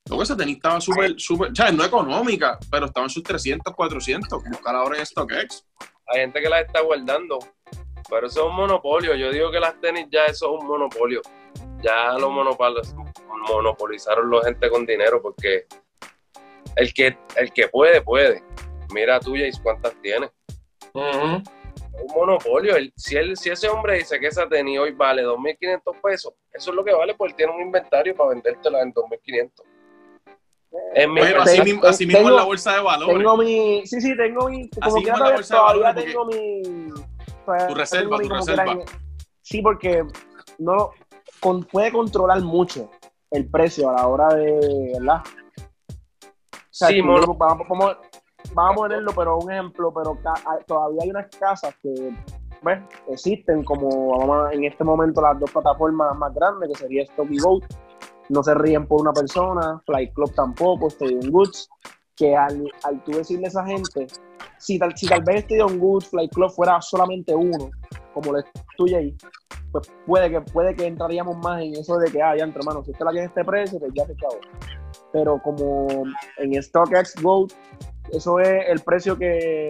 [0.10, 3.74] Luego esa tenis estaba súper, súper, o sea, no económica, pero estaba en sus 300,
[3.74, 4.44] 400.
[4.44, 5.66] Buscar ahora en StockX.
[6.08, 7.40] Hay gente que las está guardando,
[8.10, 9.16] pero eso es un monopolio.
[9.16, 11.22] Yo digo que las tenis ya eso es un monopolio.
[11.82, 12.32] Ya los
[13.50, 15.68] monopolizaron la gente con dinero porque
[16.76, 18.44] el que, el que puede, puede.
[18.94, 20.30] Mira tuya y cuántas tiene.
[21.94, 22.76] Un monopolio.
[22.96, 26.76] si, él, si ese hombre dice que esa tenis hoy vale 2.500 pesos, eso es
[26.76, 29.52] lo que vale porque él tiene un inventario para vendértela en 2.500.
[30.96, 33.18] Pero así, mismo, así mismo en la bolsa de valores.
[33.18, 33.86] Tengo mi.
[33.86, 34.70] Sí, sí, tengo mi.
[34.70, 36.62] Como que todavía tengo mi.
[37.68, 38.80] tu reserva, tu reserva.
[39.42, 40.04] sí, porque
[40.58, 40.92] no
[41.72, 42.90] puede controlar mucho
[43.30, 44.94] el precio a la hora de.
[45.00, 45.22] ¿Verdad?
[46.72, 47.98] sí, vamos, vamos,
[48.54, 50.18] vamos, a ponerlo, pero un ejemplo, pero
[50.66, 52.14] todavía hay unas casas que
[53.10, 57.38] existen como en este momento las dos plataformas más grandes, que sería Stock y
[58.30, 61.70] no se ríen por una persona, Flight Club tampoco, Stadium Goods,
[62.16, 64.08] que al, al tú decirle a esa gente,
[64.58, 67.70] si tal, si tal vez Stadium Goods, Flight Club fuera solamente uno,
[68.14, 68.44] como lo
[68.78, 69.16] tuyo ahí,
[69.72, 72.92] pues puede que, puede que entraríamos más en eso de que, ah, ya, hermano, si
[72.92, 74.40] usted la tiene este precio, pues ya se acabó.
[75.12, 75.88] Pero como
[76.38, 77.54] en StockX Gold,
[78.12, 79.70] eso es el precio que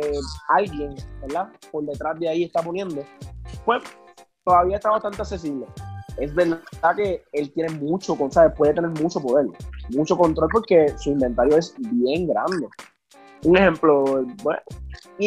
[0.49, 1.49] alguien, ¿verdad?
[1.71, 3.03] Por detrás de ahí está poniendo,
[3.65, 3.83] pues
[4.43, 5.65] todavía está bastante accesible
[6.17, 6.61] es verdad
[6.95, 8.53] que él tiene mucho, ¿sabes?
[8.55, 9.47] puede tener mucho poder,
[9.89, 12.67] mucho control porque su inventario es bien grande.
[13.43, 14.61] Un ejemplo, bueno,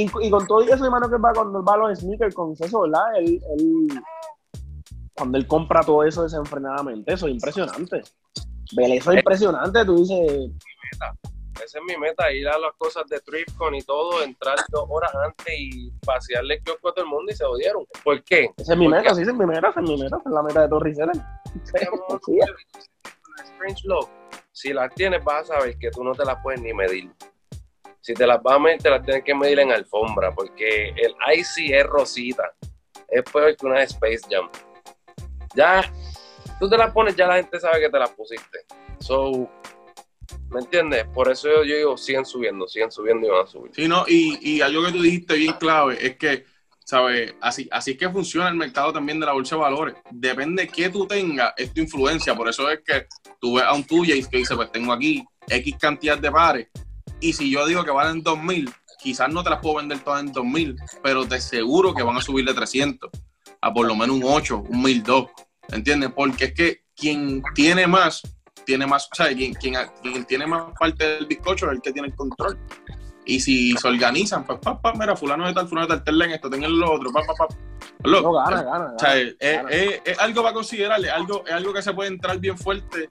[0.03, 2.83] y, con todo eso, hermano, que va cuando él va a los sneakers con eso,
[2.83, 3.17] ¿verdad?
[3.19, 3.41] Él,
[5.15, 8.03] cuando él compra todo eso desenfrenadamente, eso es impresionante.
[8.75, 10.51] Ver eso es impresionante, tú dices,
[11.65, 15.13] esa es mi meta, ir a las cosas de TriftCon y todo, entrar dos horas
[15.15, 17.87] antes y pasearle el kiosco a todo el mundo y se odiaron.
[18.05, 18.51] ¿Por qué?
[18.57, 20.35] Esa es mi meta, sí, esa es mi meta, esa es mi meta, esa es
[20.35, 20.95] la meta de Torri
[23.45, 24.09] Strange Love,
[24.53, 27.11] si las tienes vas a saber que tú no te las puedes ni medir.
[28.07, 31.13] Si te las vas a medir, te las tienes que medir en alfombra, porque el
[31.35, 32.55] IC es rosita.
[33.09, 34.49] Es peor que una Space Jam.
[35.57, 35.83] Ya
[36.61, 38.61] tú te las pones, ya la gente sabe que te las pusiste.
[39.01, 39.51] So,
[40.51, 41.05] ¿me entiendes?
[41.13, 43.73] Por eso yo, digo, siguen subiendo, siguen subiendo y van a subir.
[43.75, 46.45] Sí, no, y, y algo que tú dijiste bien clave es que,
[46.85, 47.35] ¿sabes?
[47.41, 49.97] Así, así es que funciona el mercado también de la bolsa de valores.
[50.13, 52.37] Depende de qué tú tengas, es tu influencia.
[52.37, 53.09] Por eso es que
[53.41, 56.69] tú ves a un tuyo y que dice, pues tengo aquí X cantidad de pares.
[57.21, 60.33] Y si yo digo que valen 2000, quizás no te las puedo vender todas en
[60.33, 63.11] 2000, pero te aseguro que van a subir de 300
[63.61, 65.27] a por lo menos un 8, un 1002.
[65.69, 66.11] ¿Entiendes?
[66.15, 68.23] Porque es que quien tiene más,
[68.65, 69.77] tiene más, o sea, quien, quien,
[70.27, 72.59] tiene más parte del bizcocho es el que tiene el control.
[73.25, 76.31] Y si se organizan, pues, pa, pa, mira, fulano de tal, fulano de tal, en
[76.31, 77.55] esto, tengan lo otro, pa, pa, pa.
[78.05, 81.83] no, gana, gana, O sea, es, Es, es, algo para considerarle, algo, es algo que
[81.83, 83.09] se puede entrar bien fuerte,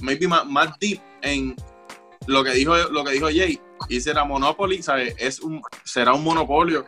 [0.00, 1.54] maybe más, más deep en
[2.28, 3.58] lo que dijo, lo que dijo Jay,
[3.88, 5.14] y será Monopoly, ¿sabes?
[5.18, 6.84] Es un, será un monopolio,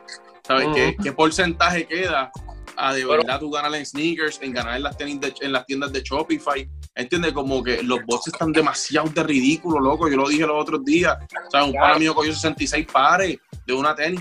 [0.47, 0.69] ¿sabes?
[0.75, 2.31] ¿Qué, ¿Qué, porcentaje queda
[2.77, 5.65] a de verdad tú ganar en sneakers, en ganar en las, tiendas de, en las
[5.65, 6.69] tiendas de Shopify?
[6.95, 7.33] ¿Entiendes?
[7.33, 10.09] Como que los bots están demasiado de ridículo, loco.
[10.09, 11.17] Yo lo dije los otros días.
[11.51, 11.69] ¿Sabes?
[11.69, 14.21] Un par mío cogió 66 pares de una tenis,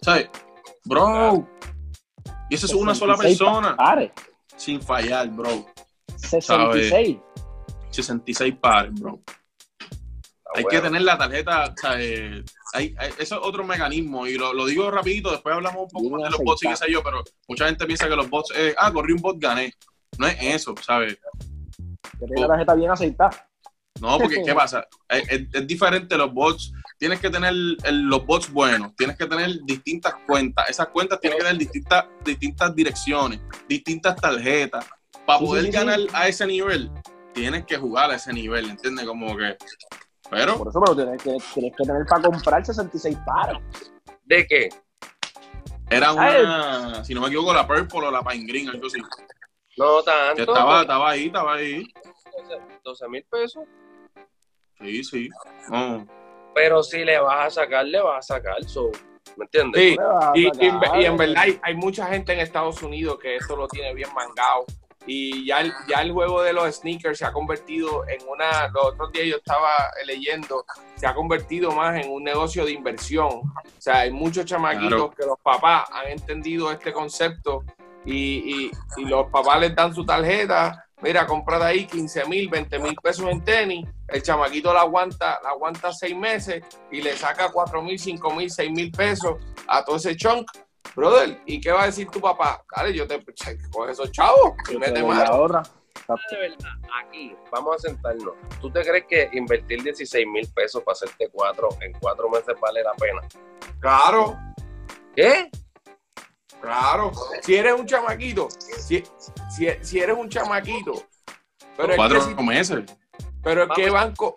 [0.00, 0.28] ¿sabes?
[0.84, 1.48] Bro.
[2.48, 3.74] Y eso es una sola persona.
[3.76, 4.12] Pares.
[4.56, 5.66] Sin fallar, bro.
[6.16, 7.16] 66.
[7.90, 9.20] 66 pares, bro
[10.54, 11.74] hay que tener la tarjeta,
[12.72, 16.30] hay, eso es otro mecanismo y lo, digo rapidito, después hablamos un poco más de
[16.30, 18.92] los bots y qué sé yo, pero mucha gente piensa que los bots es, ah,
[18.92, 19.72] corrí un bot, gané.
[20.18, 21.18] No es eso, ¿sabes?
[22.18, 23.48] Que la tarjeta bien aceitada.
[24.00, 24.86] No, porque ¿qué pasa?
[25.08, 26.72] Es, diferente los bots.
[26.98, 30.68] Tienes que tener los bots buenos, tienes que tener distintas cuentas.
[30.68, 34.86] Esas cuentas tienen que tener distintas, distintas direcciones, distintas tarjetas.
[35.24, 36.90] Para poder ganar a ese nivel,
[37.32, 39.06] tienes que jugar a ese nivel, ¿entiendes?
[39.06, 39.56] Como que
[40.30, 40.56] pero.
[40.56, 43.58] Por eso, pero tienes que, tienes que tener para comprar 66 pares.
[44.24, 44.68] ¿De qué?
[45.90, 49.00] Era una, si no me equivoco, la Purple o la Pine Green, algo así.
[49.76, 50.42] No tanto.
[50.42, 51.84] estaba, estaba ahí, estaba ahí.
[52.84, 53.64] 12 mil pesos.
[54.80, 55.28] Sí, sí.
[56.54, 58.62] Pero si le vas a sacar, le vas a sacar.
[58.64, 58.90] So,
[59.36, 59.82] ¿Me entiendes?
[59.82, 59.96] Sí,
[60.34, 63.94] y, y, en verdad hay, hay, mucha gente en Estados Unidos que esto lo tiene
[63.94, 64.64] bien mangado
[65.06, 68.86] y ya el, ya el juego de los sneakers se ha convertido en una, los
[68.86, 70.64] otros días yo estaba leyendo,
[70.96, 73.28] se ha convertido más en un negocio de inversión.
[73.28, 77.64] O sea, hay muchos chamaquitos que los papás han entendido este concepto
[78.04, 82.78] y, y, y, los papás les dan su tarjeta, mira, compra ahí 15 mil, 20
[82.78, 87.50] mil pesos en tenis, el chamaquito la aguanta, la aguanta seis meses y le saca
[87.50, 89.36] 4 mil, 5 mil, 6 mil pesos
[89.66, 90.50] a todo ese chunk
[90.94, 92.64] brother, ¿y qué va a decir tu papá?
[92.76, 93.22] Dale, yo te
[93.70, 95.48] coge esos chavos y mete mano.
[96.30, 96.72] De verdad,
[97.04, 98.34] aquí, vamos a sentarnos.
[98.60, 102.82] ¿Tú te crees que invertir 16 mil pesos para hacerte cuatro en cuatro meses vale
[102.82, 103.20] la pena?
[103.78, 104.38] Claro.
[105.14, 105.50] ¿Qué?
[106.60, 107.12] Claro.
[107.42, 109.02] Si eres un chamaquito, si,
[109.82, 111.04] si, eres un chamaquito.
[111.76, 112.84] Pero cuatro meses.
[113.42, 114.36] Pero ¿qué banco?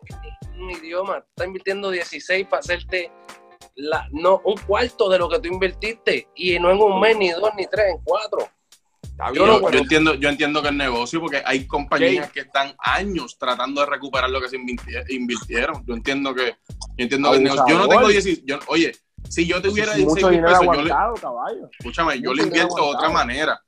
[0.55, 3.11] Un idioma, está invirtiendo 16 para hacerte
[3.75, 7.31] la, no, un cuarto de lo que tú invertiste y no en un mes, ni
[7.31, 8.49] dos, ni tres, en cuatro.
[9.33, 13.87] Yo, entiendo, yo entiendo que es negocio porque hay compañías que están años tratando de
[13.87, 14.57] recuperar lo que se
[15.09, 15.85] invirtieron.
[15.85, 16.55] Yo entiendo que,
[16.97, 17.65] yo entiendo que es negocio.
[17.67, 18.91] Yo no tengo 10, oye,
[19.29, 20.93] si yo tuviera 16 mil pesos, yo le,
[21.77, 23.61] escúchame, yo le invierto de otra manera.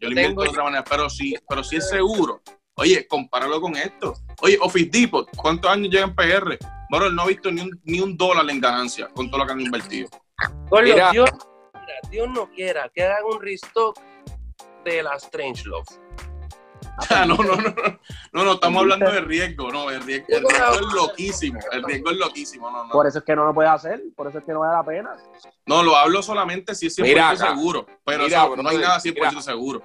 [0.00, 2.42] Yo le invierto de otra manera, pero si, pero si es seguro.
[2.80, 4.14] Oye, compáralo con esto.
[4.40, 6.56] Oye, Office Depot, ¿cuántos años llevan PR?
[6.88, 9.46] Bueno, él no ha visto ni un, ni un dólar en ganancia con todo lo
[9.46, 10.08] que han invertido.
[10.72, 11.10] Mira.
[11.10, 11.28] Dios,
[12.10, 13.98] Dios no quiera que hagan un restock
[14.82, 15.88] de la Strange Love.
[17.10, 17.72] no, no, no, no,
[18.32, 22.10] no, no, estamos hablando de riesgo, no, el riesgo, el riesgo es loquísimo, el riesgo
[22.10, 22.90] es loquísimo, no, no.
[22.90, 24.84] Por eso es que no lo puedes hacer, por eso es que no vale la
[24.84, 25.16] pena.
[25.66, 28.26] No, lo hablo solamente si es 100% seguro, pero
[28.56, 29.82] no hay nada 100% seguro.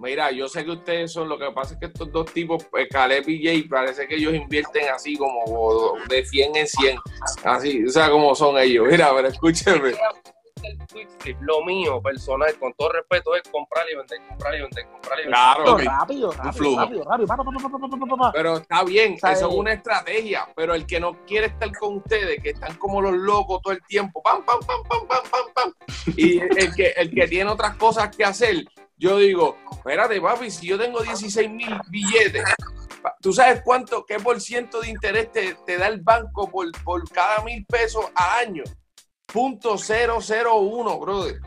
[0.00, 2.88] Mira, yo sé que ustedes son, lo que pasa es que estos dos tipos, pues,
[2.88, 6.98] Caleb y Jay, parece que ellos invierten así como de 100 en 100,
[7.44, 8.86] así, o sea, como son ellos.
[8.88, 9.92] Mira, pero escúcheme.
[11.40, 15.22] Lo mío personal, con todo respeto, es comprar y vender, comprar y vender, comprar y
[15.22, 15.34] vender.
[15.34, 20.46] Claro, rápido, rápido, rápido, rápido, Pero está bien, eso es una estrategia.
[20.54, 23.82] Pero el que no quiere estar con ustedes, que están como los locos todo el
[23.86, 25.72] tiempo, pam, pam, pam, pam, pam, pam, pam.
[26.16, 28.64] Y el que, el que tiene otras cosas que hacer,
[29.02, 32.44] yo digo, espérate, papi, si yo tengo 16 mil billetes,
[33.20, 36.70] ¿tú sabes cuánto, qué por ciento de interés te, da el banco por,
[37.10, 38.62] cada mil pesos al año?
[39.26, 41.40] Punto 001, brother.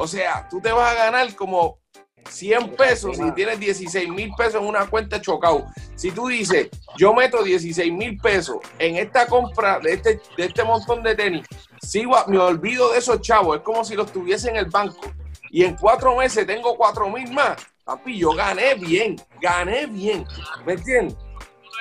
[0.00, 1.78] O sea, tú te vas a ganar como
[2.26, 5.66] 100 pesos si tienes 16 mil pesos en una cuenta chocado.
[5.94, 10.64] Si tú dices, yo meto 16 mil pesos en esta compra de este, de este
[10.64, 11.46] montón de tenis,
[11.82, 15.12] sigo, me olvido de esos chavos, es como si los tuviese en el banco
[15.50, 20.26] y en cuatro meses tengo cuatro mil más, Papi, yo gané bien, gané bien.
[20.66, 21.16] ¿Me entiendes?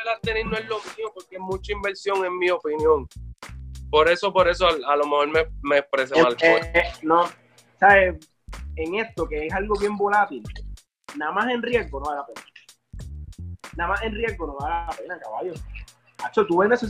[0.05, 3.07] las tenis no es lo mío porque es mucha inversión en mi opinión.
[3.89, 6.35] Por eso, por eso a, lo mejor me, me expresé mal.
[6.41, 7.25] Eh, eh, no,
[7.79, 8.17] ¿sabes?
[8.75, 10.43] En esto que es algo bien volátil,
[11.17, 12.41] nada más en riesgo no vale la pena.
[13.75, 15.53] Nada más en riesgo no vale la pena, caballo.
[16.23, 16.85] Hacho, tú vendes,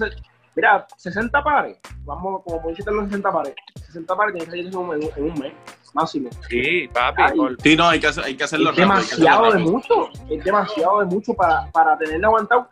[0.55, 3.55] mira, 60 pares, vamos, como por los 60 pares,
[3.87, 5.53] 60 pares tienes que salir en, en un mes
[5.93, 6.29] máximo.
[6.49, 7.23] Sí, papi.
[7.63, 11.33] sí, no, hay que, hay que hacerlo es Demasiado de mucho, es demasiado de mucho
[11.33, 12.69] para, para tenerlo aguantado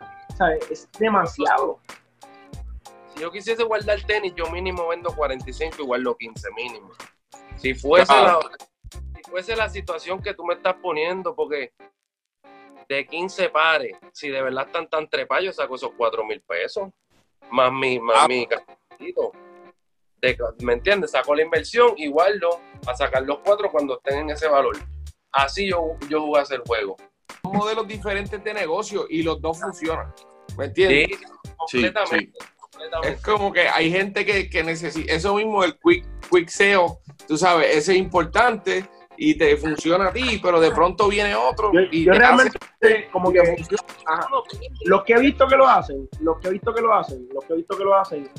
[0.69, 1.79] es demasiado.
[3.13, 6.91] Si yo quisiese guardar tenis, yo mínimo vendo 45 y guardo 15 mínimo.
[7.57, 8.39] Si fuese, la,
[8.91, 11.71] si fuese la situación que tú me estás poniendo, porque
[12.89, 16.89] de 15 pares, si de verdad están tan trepados, yo saco esos 4 mil pesos,
[17.49, 18.27] más mi, más ah.
[18.27, 18.47] mi
[20.59, 21.11] ¿Me entiendes?
[21.11, 24.77] Saco la inversión y guardo a sacar los cuatro cuando estén en ese valor.
[25.31, 26.95] Así yo, yo voy a hacer juego
[27.51, 30.13] modelos diferentes de negocio y los dos funcionan.
[30.57, 31.19] ¿Me entiendes?
[31.67, 32.37] Sí, completamente,
[33.03, 37.37] Es como que hay gente que, que necesita, eso mismo, el quick, quick SEO, tú
[37.37, 41.71] sabes, ese es importante y te funciona a ti, pero de pronto viene otro.
[41.73, 42.59] Yo, y realmente,
[43.11, 43.39] como que
[44.85, 47.43] los que he visto que lo hacen, los que he visto que lo hacen, los
[47.45, 48.29] que he visto que lo hacen,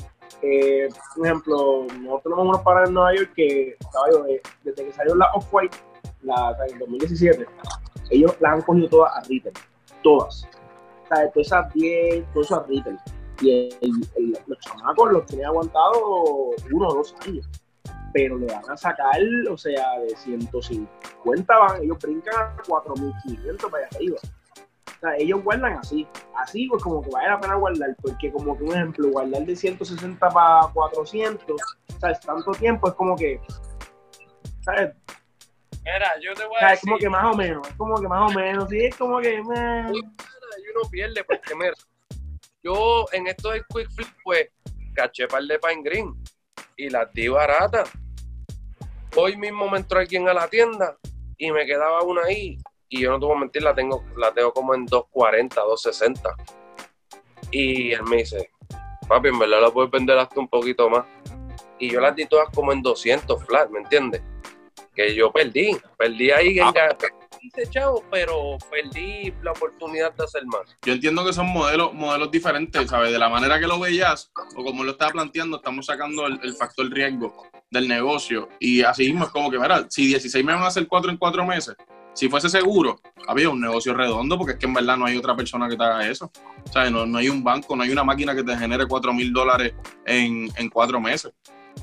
[0.41, 4.25] eh, por ejemplo, nosotros tenemos unos para en Nueva York que, caballo,
[4.63, 5.77] desde que salió la Off-White,
[6.21, 7.45] la, en 2017,
[8.09, 9.53] ellos las han cogido todas a retail,
[10.03, 10.47] todas.
[11.03, 12.97] O sea, todas esas 10, todo eso a retail.
[13.41, 13.69] Y
[14.47, 17.47] los chamacos los tienen aguantado uno o dos años.
[18.13, 19.19] Pero le van a sacar,
[19.49, 24.17] o sea, de 150 van, ellos brincan a 4.500 para allá arriba.
[24.97, 26.07] O sea, ellos guardan así.
[26.35, 29.55] Así, pues como que vale la pena guardar, porque como que un ejemplo, guardar de
[29.55, 31.61] 160 para 400,
[31.99, 32.19] ¿sabes?
[32.21, 33.39] Tanto tiempo es como que,
[34.61, 34.95] ¿sabes?
[35.83, 36.77] Mira, yo te voy a decir.
[36.77, 39.19] Es como que más o menos, es como que más o menos, sí, es como
[39.19, 39.41] que.
[39.43, 39.93] Man.
[39.93, 41.73] Y uno pierde, porque mira,
[42.63, 44.49] yo en esto del Quick Flip, pues,
[44.93, 46.13] caché par de Pine Green
[46.75, 47.89] y las di baratas.
[49.15, 50.97] Hoy mismo me entró alguien a la tienda
[51.37, 52.57] y me quedaba una ahí.
[52.89, 56.35] Y yo no te voy a mentir, la tengo, la tengo como en 240, 260.
[57.51, 58.51] Y él me dice,
[59.07, 61.05] papi, en verdad la puedes vender hasta un poquito más.
[61.79, 64.21] Y yo las di todas como en 200 flat, ¿me entiendes?
[64.97, 65.77] que yo perdí.
[65.97, 66.73] Perdí ahí en ah.
[67.69, 70.75] chavo, pero perdí la oportunidad de hacer más.
[70.81, 73.11] Yo entiendo que son modelos, modelos diferentes, ¿sabes?
[73.11, 76.89] De la manera que lo veías, o como lo estaba planteando, estamos sacando el, factor
[76.89, 78.49] riesgo del negocio.
[78.59, 81.17] Y así mismo es como que, mira, si 16 me van a hacer 4 en
[81.17, 81.75] 4 meses,
[82.17, 85.35] si fuese seguro, había un negocio redondo, porque es que en verdad no hay otra
[85.35, 86.31] persona que te haga eso.
[86.73, 86.91] ¿Sabes?
[86.91, 89.75] No, no hay un banco, no hay una máquina que te genere 4 mil dólares
[90.03, 91.31] en, en 4 meses.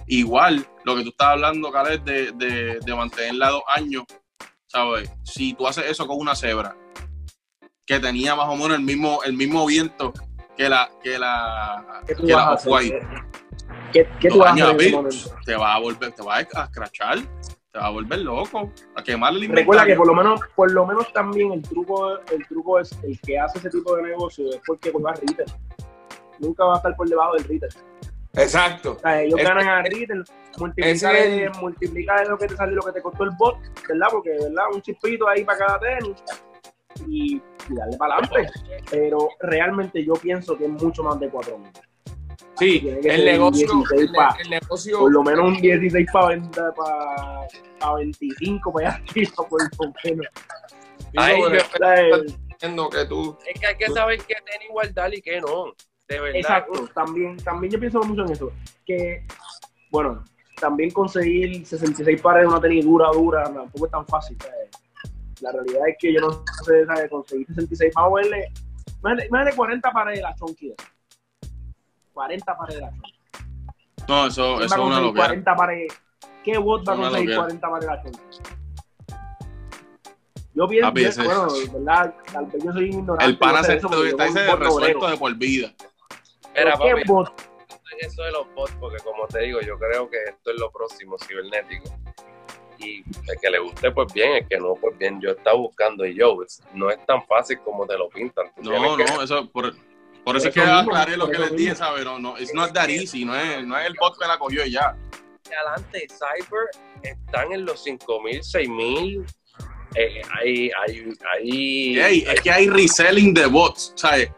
[0.09, 4.03] Igual, lo que tú estás hablando, Caleb, de, de, de mantenerla dos años,
[4.67, 5.09] ¿sabes?
[5.23, 6.77] Si tú haces eso con una cebra,
[7.87, 10.13] que tenía más o menos el mismo, el mismo viento
[10.57, 13.07] que la, que la, que la Off-White.
[13.93, 14.93] ¿Qué, qué tú vas a hacer
[15.47, 17.19] Te va a volver, te va a escrachar,
[17.75, 19.73] te va a volver loco, a quemarle el inventario.
[19.73, 23.21] Recuerda que por lo menos, por lo menos también el truco, el truco es el
[23.21, 25.53] que hace ese tipo de negocio es porque va a retail.
[26.39, 27.73] Nunca va a estar por debajo del retail.
[28.35, 28.93] Exacto.
[28.93, 30.23] O sea, ellos ganan a retail,
[30.57, 33.57] multiplica, de lo que te sale lo que te costó el bot,
[33.89, 34.07] ¿verdad?
[34.13, 34.67] Porque, ¿verdad?
[34.73, 36.23] Un chispito ahí para cada tenis
[37.09, 38.53] y, darle para adelante.
[38.89, 41.73] Pero realmente yo pienso que es mucho más de 4 mil.
[42.59, 44.99] Sí, el negocio, el, negocio.
[45.01, 47.49] Por lo menos un 16 para para,
[47.81, 49.05] para 25 para allá
[49.49, 50.27] por lo menos.
[51.17, 51.43] Ay,
[52.91, 55.75] que tú, es que hay que saber qué tenis guardar y qué no.
[56.09, 56.37] De verdad.
[56.37, 58.53] Exacto, también, también yo pienso mucho en eso.
[58.85, 59.27] Que,
[59.91, 60.23] bueno,
[60.61, 64.37] también conseguir 66 pares de una tenis dura, dura, tampoco es tan fácil.
[65.41, 67.11] La realidad es que yo no sé, ¿sabes?
[67.11, 68.53] conseguir 66, vamos a verle,
[69.31, 70.75] más de 40 pares de la Chonky.
[72.15, 72.93] 40 pares de la.
[74.09, 75.27] No, eso, eso es una locura.
[75.27, 75.93] 40 pares,
[76.43, 78.03] ¿Qué bot va a conseguir 40 pares de la?
[80.55, 82.15] Yo pienso, bueno, ¿verdad?
[82.33, 83.25] Tal vez yo soy ignorante.
[83.25, 85.75] El pana se está resuelto de por vida.
[86.55, 87.03] Era, papi,
[88.01, 91.17] eso de los bots, porque como te digo, yo creo que esto es lo próximo
[91.19, 91.85] cibernético.
[92.79, 95.21] Y el que le guste, pues bien, el que no, pues bien.
[95.21, 96.37] Yo estaba buscando y yo,
[96.75, 98.47] no es tan fácil como te lo pintan.
[98.59, 99.75] no, no, eso por,
[100.25, 102.05] por eso es que aclaré lo que les dije, ¿sabes?
[102.05, 104.65] No, no, it's not that easy, no es, no es el bot que la cogió
[104.65, 104.97] y ya.
[105.47, 106.69] Adelante, Cyber
[107.03, 109.27] están en los 5.000, 6.000
[109.97, 114.29] eh, hay, hay, hay, es que hay reselling de bots, ¿sabes?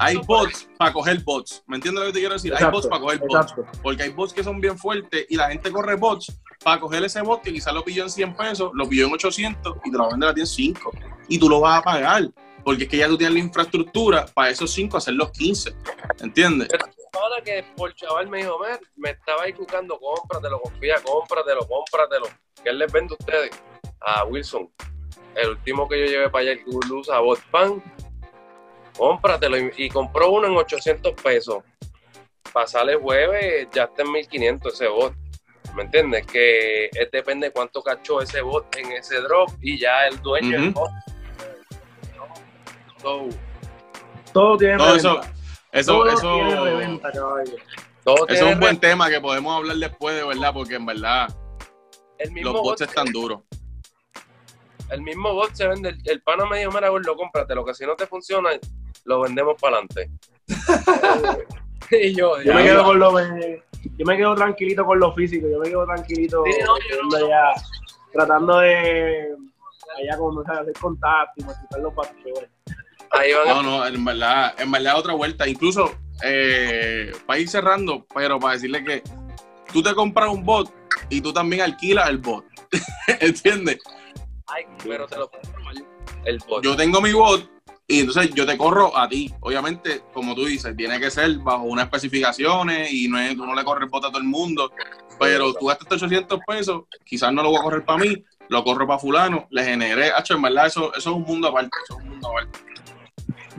[0.00, 2.52] Hay bots para coger bots, ¿me entiendes lo que te quiero decir?
[2.52, 5.70] hay bots para coger bots, porque hay bots que son bien fuertes y la gente
[5.70, 9.06] corre bots para coger ese bot que quizás lo pilló en 100 pesos, lo pilló
[9.06, 10.90] en 800 y te lo vende a ti en 5.
[11.28, 12.28] y tú lo vas a pagar.
[12.64, 15.74] Porque es que ya tú tienes la infraestructura para esos 5 hacer los 15.
[16.20, 16.68] ¿Entiendes?
[17.12, 18.58] Ahora que por chaval me dijo,
[18.96, 22.26] me estaba ahí buscando, cómpratelo, confía, cómpratelo, cómpratelo.
[22.62, 23.50] ¿Qué les vende a ustedes?
[24.00, 24.70] A Wilson.
[25.36, 27.82] El último que yo llevé para allá, el que usa Botpan,
[28.96, 29.56] cómpratelo.
[29.76, 31.62] Y, compró uno en 800 pesos.
[32.52, 35.14] Pasale jueves, ya está en 1500 ese bot.
[35.74, 36.26] ¿Me entiendes?
[36.26, 40.60] Que es, depende de cuánto cachó ese bot en ese drop y ya el dueño
[40.60, 40.90] del bot
[44.32, 45.20] todo tiene todo eso,
[45.72, 46.38] eso, eso,
[48.02, 51.28] eso es un buen tema que podemos hablar después de verdad, porque en verdad
[52.42, 53.40] los bots están duros.
[54.90, 57.86] El mismo bot se vende, el, el pana medio mera, lo cómprate, lo que si
[57.86, 58.50] no te funciona,
[59.04, 60.10] lo vendemos para adelante.
[61.90, 65.58] y yo, yo me quedo con lo yo me quedo tranquilito con lo físico, yo
[65.58, 66.42] me quedo tranquilito
[68.12, 69.34] tratando de
[69.98, 72.50] allá como hacer contacto y modificar los patrones.
[73.46, 75.48] No, no, en verdad, en verdad otra vuelta.
[75.48, 79.02] Incluso, eh, para ir cerrando, pero para decirle que
[79.72, 80.72] tú te compras un bot
[81.08, 82.44] y tú también alquilas el bot.
[83.20, 83.78] ¿Entiendes?
[84.46, 85.30] Ay, pero te lo
[86.24, 86.64] el bot.
[86.64, 87.50] Yo tengo mi bot
[87.86, 89.32] y entonces yo te corro a ti.
[89.40, 93.54] Obviamente, como tú dices, tiene que ser bajo unas especificaciones y no es, tú no
[93.54, 94.72] le corres bot a todo el mundo.
[95.18, 98.86] Pero tú gastas 800 pesos, quizás no lo voy a correr para mí, lo corro
[98.86, 102.04] para fulano, le generé, hecho, en verdad, eso, eso es un mundo aparte, eso es
[102.04, 102.58] un mundo aparte.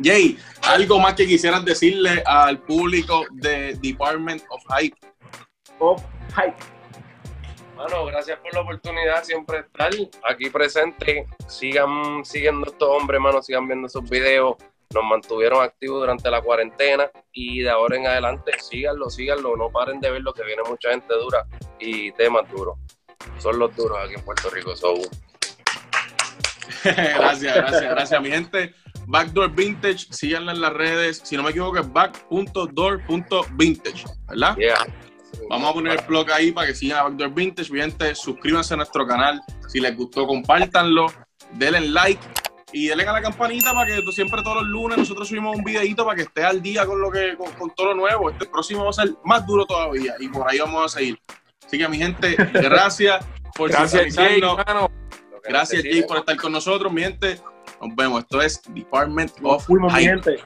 [0.04, 4.98] Jay, ¿algo más que quisieras decirle al público de Department of Hype?
[5.80, 6.04] Of
[6.36, 6.56] Hype.
[7.76, 9.92] Bueno, gracias por la oportunidad siempre estar
[10.24, 11.28] aquí presente.
[11.48, 14.56] Sigan siguiendo estos hombres, hermano, sigan viendo esos videos.
[14.94, 20.00] Nos mantuvieron activos durante la cuarentena y de ahora en adelante síganlo, síganlo, no paren
[20.00, 21.46] de ver lo que viene mucha gente dura
[21.80, 22.78] y temas duros.
[23.40, 24.74] Son los duros aquí en Puerto Rico.
[26.84, 28.74] gracias, gracias, gracias, mi gente.
[29.08, 31.22] Backdoor Vintage, síganla en las redes.
[31.24, 34.58] Si no me equivoco, es back.door.vintage, ¿verdad?
[35.50, 37.72] Vamos a poner el blog ahí para que sigan a Backdoor Vintage.
[37.72, 39.42] Mi gente, suscríbanse a nuestro canal.
[39.68, 41.08] Si les gustó, compártanlo.
[41.54, 42.22] Denle like
[42.72, 46.04] y denle a la campanita para que siempre todos los lunes nosotros subimos un videito
[46.04, 48.30] para que esté al día con lo que con, todo lo nuevo.
[48.30, 51.18] Este próximo va a ser más duro todavía y por ahí vamos a seguir.
[51.66, 53.26] Así que mi gente, gracias
[53.56, 54.42] por gracias Jay,
[55.48, 57.40] Gracias Jay por estar con nosotros, mi gente.
[57.86, 58.22] Nos vemos.
[58.22, 60.40] Esto es Department of Hype.